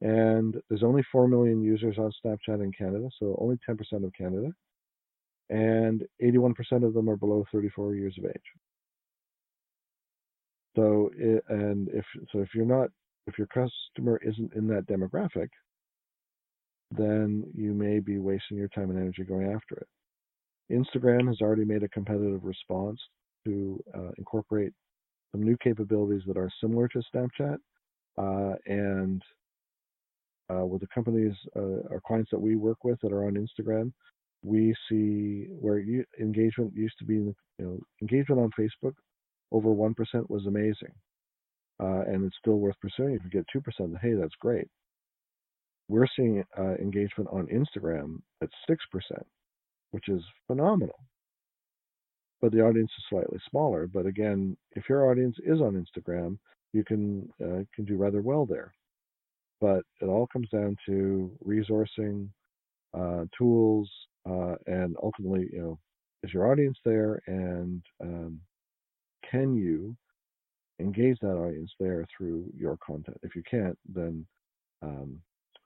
And 0.00 0.56
there's 0.68 0.82
only 0.82 1.04
4 1.12 1.28
million 1.28 1.62
users 1.62 1.96
on 1.98 2.12
Snapchat 2.24 2.62
in 2.62 2.72
Canada, 2.72 3.08
so 3.20 3.36
only 3.40 3.56
10% 3.68 3.78
of 4.04 4.12
Canada. 4.18 4.52
And 5.48 6.02
81% 6.22 6.54
of 6.84 6.94
them 6.94 7.08
are 7.08 7.16
below 7.16 7.44
34 7.52 7.94
years 7.94 8.16
of 8.18 8.24
age. 8.26 8.42
So, 10.74 11.10
it, 11.16 11.44
and 11.48 11.88
if 11.90 12.04
so, 12.32 12.40
if 12.40 12.48
you're 12.54 12.64
not, 12.64 12.88
if 13.26 13.36
your 13.36 13.46
customer 13.48 14.18
isn't 14.24 14.54
in 14.54 14.66
that 14.68 14.86
demographic, 14.86 15.48
then 16.96 17.44
you 17.54 17.72
may 17.72 17.98
be 17.98 18.18
wasting 18.18 18.56
your 18.56 18.68
time 18.68 18.90
and 18.90 18.98
energy 18.98 19.24
going 19.24 19.52
after 19.52 19.76
it. 19.76 19.88
Instagram 20.72 21.28
has 21.28 21.40
already 21.40 21.64
made 21.64 21.82
a 21.82 21.88
competitive 21.88 22.44
response 22.44 22.98
to 23.44 23.82
uh, 23.94 24.10
incorporate 24.18 24.72
some 25.32 25.42
new 25.42 25.56
capabilities 25.62 26.22
that 26.26 26.36
are 26.36 26.50
similar 26.60 26.88
to 26.88 27.02
Snapchat. 27.14 27.56
Uh, 28.18 28.54
and 28.66 29.22
uh, 30.52 30.64
with 30.64 30.80
the 30.80 30.86
companies, 30.94 31.34
uh, 31.56 31.88
our 31.90 32.00
clients 32.06 32.30
that 32.30 32.40
we 32.40 32.56
work 32.56 32.84
with 32.84 32.98
that 33.02 33.12
are 33.12 33.26
on 33.26 33.34
Instagram, 33.34 33.92
we 34.44 34.74
see 34.88 35.46
where 35.60 35.78
you, 35.78 36.04
engagement 36.20 36.72
used 36.74 36.98
to 36.98 37.04
be, 37.04 37.14
you 37.14 37.34
know, 37.58 37.78
engagement 38.00 38.40
on 38.40 38.50
Facebook 38.58 38.94
over 39.52 39.68
1% 39.68 39.94
was 40.28 40.46
amazing. 40.46 40.92
Uh, 41.80 42.02
and 42.06 42.24
it's 42.24 42.36
still 42.40 42.58
worth 42.58 42.76
pursuing. 42.80 43.14
If 43.14 43.22
you 43.24 43.30
get 43.30 43.46
2%, 43.54 43.94
hey, 44.00 44.14
that's 44.14 44.34
great. 44.40 44.68
We're 45.88 46.06
seeing 46.16 46.44
uh, 46.58 46.74
engagement 46.74 47.28
on 47.32 47.46
Instagram 47.48 48.20
at 48.42 48.48
6%, 48.68 48.76
which 49.90 50.08
is 50.08 50.22
phenomenal 50.46 50.98
but 52.42 52.50
the 52.50 52.60
audience 52.60 52.90
is 52.98 53.04
slightly 53.08 53.38
smaller. 53.48 53.86
But 53.86 54.04
again, 54.04 54.56
if 54.72 54.88
your 54.88 55.10
audience 55.10 55.36
is 55.46 55.60
on 55.60 55.82
Instagram, 55.82 56.36
you 56.72 56.84
can 56.84 57.28
uh, 57.40 57.62
can 57.74 57.84
do 57.86 57.96
rather 57.96 58.20
well 58.20 58.44
there. 58.44 58.74
But 59.60 59.84
it 60.00 60.06
all 60.06 60.26
comes 60.26 60.48
down 60.50 60.76
to 60.86 61.30
resourcing, 61.46 62.28
uh, 62.92 63.24
tools, 63.38 63.88
uh, 64.28 64.56
and 64.66 64.96
ultimately, 65.00 65.48
you 65.52 65.60
know, 65.60 65.78
is 66.24 66.34
your 66.34 66.50
audience 66.50 66.76
there, 66.84 67.22
and 67.28 67.80
um, 68.02 68.40
can 69.30 69.54
you 69.54 69.96
engage 70.80 71.18
that 71.20 71.36
audience 71.36 71.70
there 71.78 72.04
through 72.16 72.50
your 72.56 72.76
content? 72.84 73.18
If 73.22 73.36
you 73.36 73.42
can't, 73.48 73.78
then 73.88 74.26
um, 74.82 75.20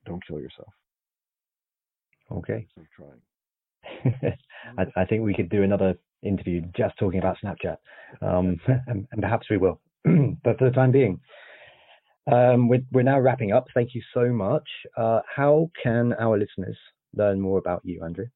don't 0.07 0.27
kill 0.27 0.41
yourself. 0.41 0.69
Okay. 2.33 2.67
Keep 2.75 2.87
trying. 2.97 4.37
I, 4.79 5.01
I, 5.01 5.05
think 5.05 5.23
we 5.23 5.35
could 5.35 5.49
do 5.49 5.63
another 5.63 5.95
interview 6.23 6.63
just 6.77 6.99
talking 6.99 7.19
about 7.19 7.37
Snapchat, 7.43 7.77
um, 8.21 8.59
and, 8.87 9.07
and, 9.13 9.21
perhaps 9.21 9.49
we 9.49 9.59
will. 9.59 9.81
but 10.05 10.59
for 10.59 10.65
the 10.69 10.75
time 10.75 10.91
being, 10.91 11.21
um, 12.31 12.69
we're, 12.69 12.83
we're, 12.93 13.03
now 13.03 13.21
wrapping 13.21 13.53
up. 13.53 13.67
Thank 13.75 13.95
you 13.95 14.03
so 14.13 14.33
much. 14.33 14.69
Uh, 14.97 15.21
how 15.35 15.71
can 15.81 16.15
our 16.15 16.37
listeners 16.37 16.77
learn 17.15 17.41
more 17.41 17.59
about 17.59 17.83
you, 17.85 18.03
Andrew? 18.05 18.27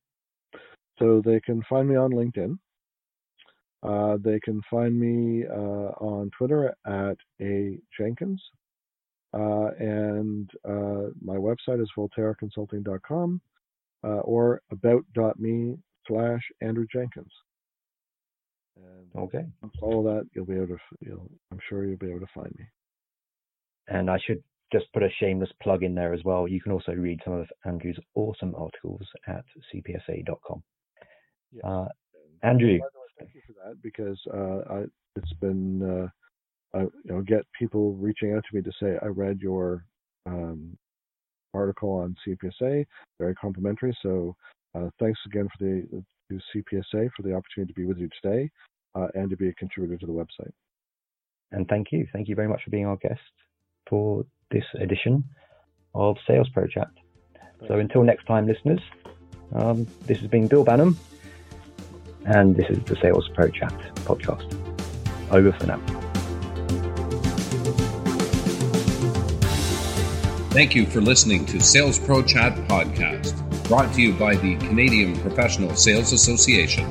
So 0.98 1.20
they 1.24 1.40
can 1.40 1.62
find 1.68 1.88
me 1.88 1.96
on 1.96 2.12
LinkedIn. 2.12 2.58
Uh, 3.82 4.18
they 4.22 4.38
can 4.40 4.60
find 4.70 4.98
me 4.98 5.46
uh, 5.46 5.90
on 5.98 6.30
Twitter 6.36 6.74
at 6.86 7.16
a 7.40 7.78
Jenkins. 7.98 8.40
Uh, 9.32 9.70
and 9.78 10.50
uh, 10.68 11.10
my 11.22 11.36
website 11.36 11.80
is 11.80 11.90
voltaireconsulting.com 11.96 13.40
uh, 14.02 14.08
or 14.08 14.60
about.me 14.72 15.76
slash 16.06 16.40
Andrew 16.60 16.86
Jenkins. 16.92 17.32
And 18.76 19.24
okay. 19.24 19.44
All 19.82 20.02
that 20.04 20.26
you'll 20.34 20.46
be 20.46 20.54
able 20.54 20.68
to. 20.68 20.78
You'll, 21.00 21.30
I'm 21.52 21.58
sure 21.68 21.84
you'll 21.84 21.98
be 21.98 22.10
able 22.10 22.20
to 22.20 22.26
find 22.34 22.52
me. 22.58 22.64
And 23.88 24.10
I 24.10 24.18
should 24.24 24.42
just 24.72 24.86
put 24.92 25.02
a 25.02 25.08
shameless 25.18 25.50
plug 25.62 25.82
in 25.82 25.94
there 25.94 26.14
as 26.14 26.20
well. 26.24 26.48
You 26.48 26.60
can 26.60 26.72
also 26.72 26.92
read 26.92 27.20
some 27.24 27.34
of 27.34 27.46
Andrew's 27.64 27.98
awesome 28.14 28.54
articles 28.54 29.02
at 29.26 29.44
cpsa.com. 29.74 30.62
Yes. 31.52 31.64
Uh, 31.64 31.86
Andrew. 32.42 32.74
Way, 32.74 32.80
thank 33.18 33.34
you 33.34 33.42
for 33.46 33.54
that 33.64 33.82
because 33.82 34.18
uh, 34.32 34.74
I, 34.74 34.84
it's 35.16 35.32
been 35.40 35.82
uh, 35.82 36.08
I, 36.74 36.80
you 36.80 36.90
know 37.06 37.22
get 37.22 37.42
people 37.58 37.94
reaching 37.94 38.34
out 38.34 38.44
to 38.48 38.56
me 38.56 38.62
to 38.62 38.72
say 38.80 38.96
I 39.02 39.06
read 39.06 39.40
your 39.40 39.84
um, 40.26 40.76
article 41.52 41.90
on 41.90 42.16
CPSA, 42.26 42.86
very 43.18 43.34
complimentary. 43.34 43.96
So 44.02 44.36
uh, 44.74 44.88
thanks 45.00 45.18
again 45.26 45.48
for 45.48 45.64
the 45.64 46.04
to 46.30 46.40
CPSA 46.54 47.10
for 47.16 47.22
the 47.22 47.34
opportunity 47.34 47.72
to 47.72 47.80
be 47.80 47.86
with 47.86 47.98
you 47.98 48.08
today 48.22 48.50
uh, 48.94 49.08
and 49.14 49.28
to 49.30 49.36
be 49.36 49.48
a 49.48 49.54
contributor 49.54 49.98
to 49.98 50.06
the 50.06 50.12
website. 50.12 50.52
And 51.52 51.66
thank 51.68 51.88
you. 51.90 52.06
Thank 52.12 52.28
you 52.28 52.34
very 52.34 52.48
much 52.48 52.62
for 52.64 52.70
being 52.70 52.86
our 52.86 52.96
guest 52.96 53.20
for 53.88 54.24
this 54.50 54.64
edition 54.80 55.24
of 55.94 56.16
Sales 56.26 56.48
Pro 56.50 56.66
Chat. 56.66 56.90
So 57.66 57.78
until 57.78 58.04
next 58.04 58.24
time, 58.24 58.46
listeners, 58.46 58.80
um, 59.52 59.86
this 60.06 60.18
has 60.20 60.28
been 60.28 60.46
Bill 60.46 60.64
Banham, 60.64 60.96
and 62.24 62.56
this 62.56 62.70
is 62.70 62.82
the 62.84 62.96
Sales 62.96 63.28
Pro 63.34 63.48
Chat 63.48 63.74
podcast. 63.96 64.56
Over 65.30 65.52
for 65.52 65.66
now. 65.66 65.99
Thank 70.50 70.74
you 70.74 70.84
for 70.84 71.00
listening 71.00 71.46
to 71.46 71.60
Sales 71.60 71.96
Pro 71.96 72.24
Chat 72.24 72.56
Podcast, 72.66 73.36
brought 73.68 73.94
to 73.94 74.02
you 74.02 74.12
by 74.12 74.34
the 74.34 74.56
Canadian 74.56 75.14
Professional 75.20 75.76
Sales 75.76 76.10
Association. 76.10 76.90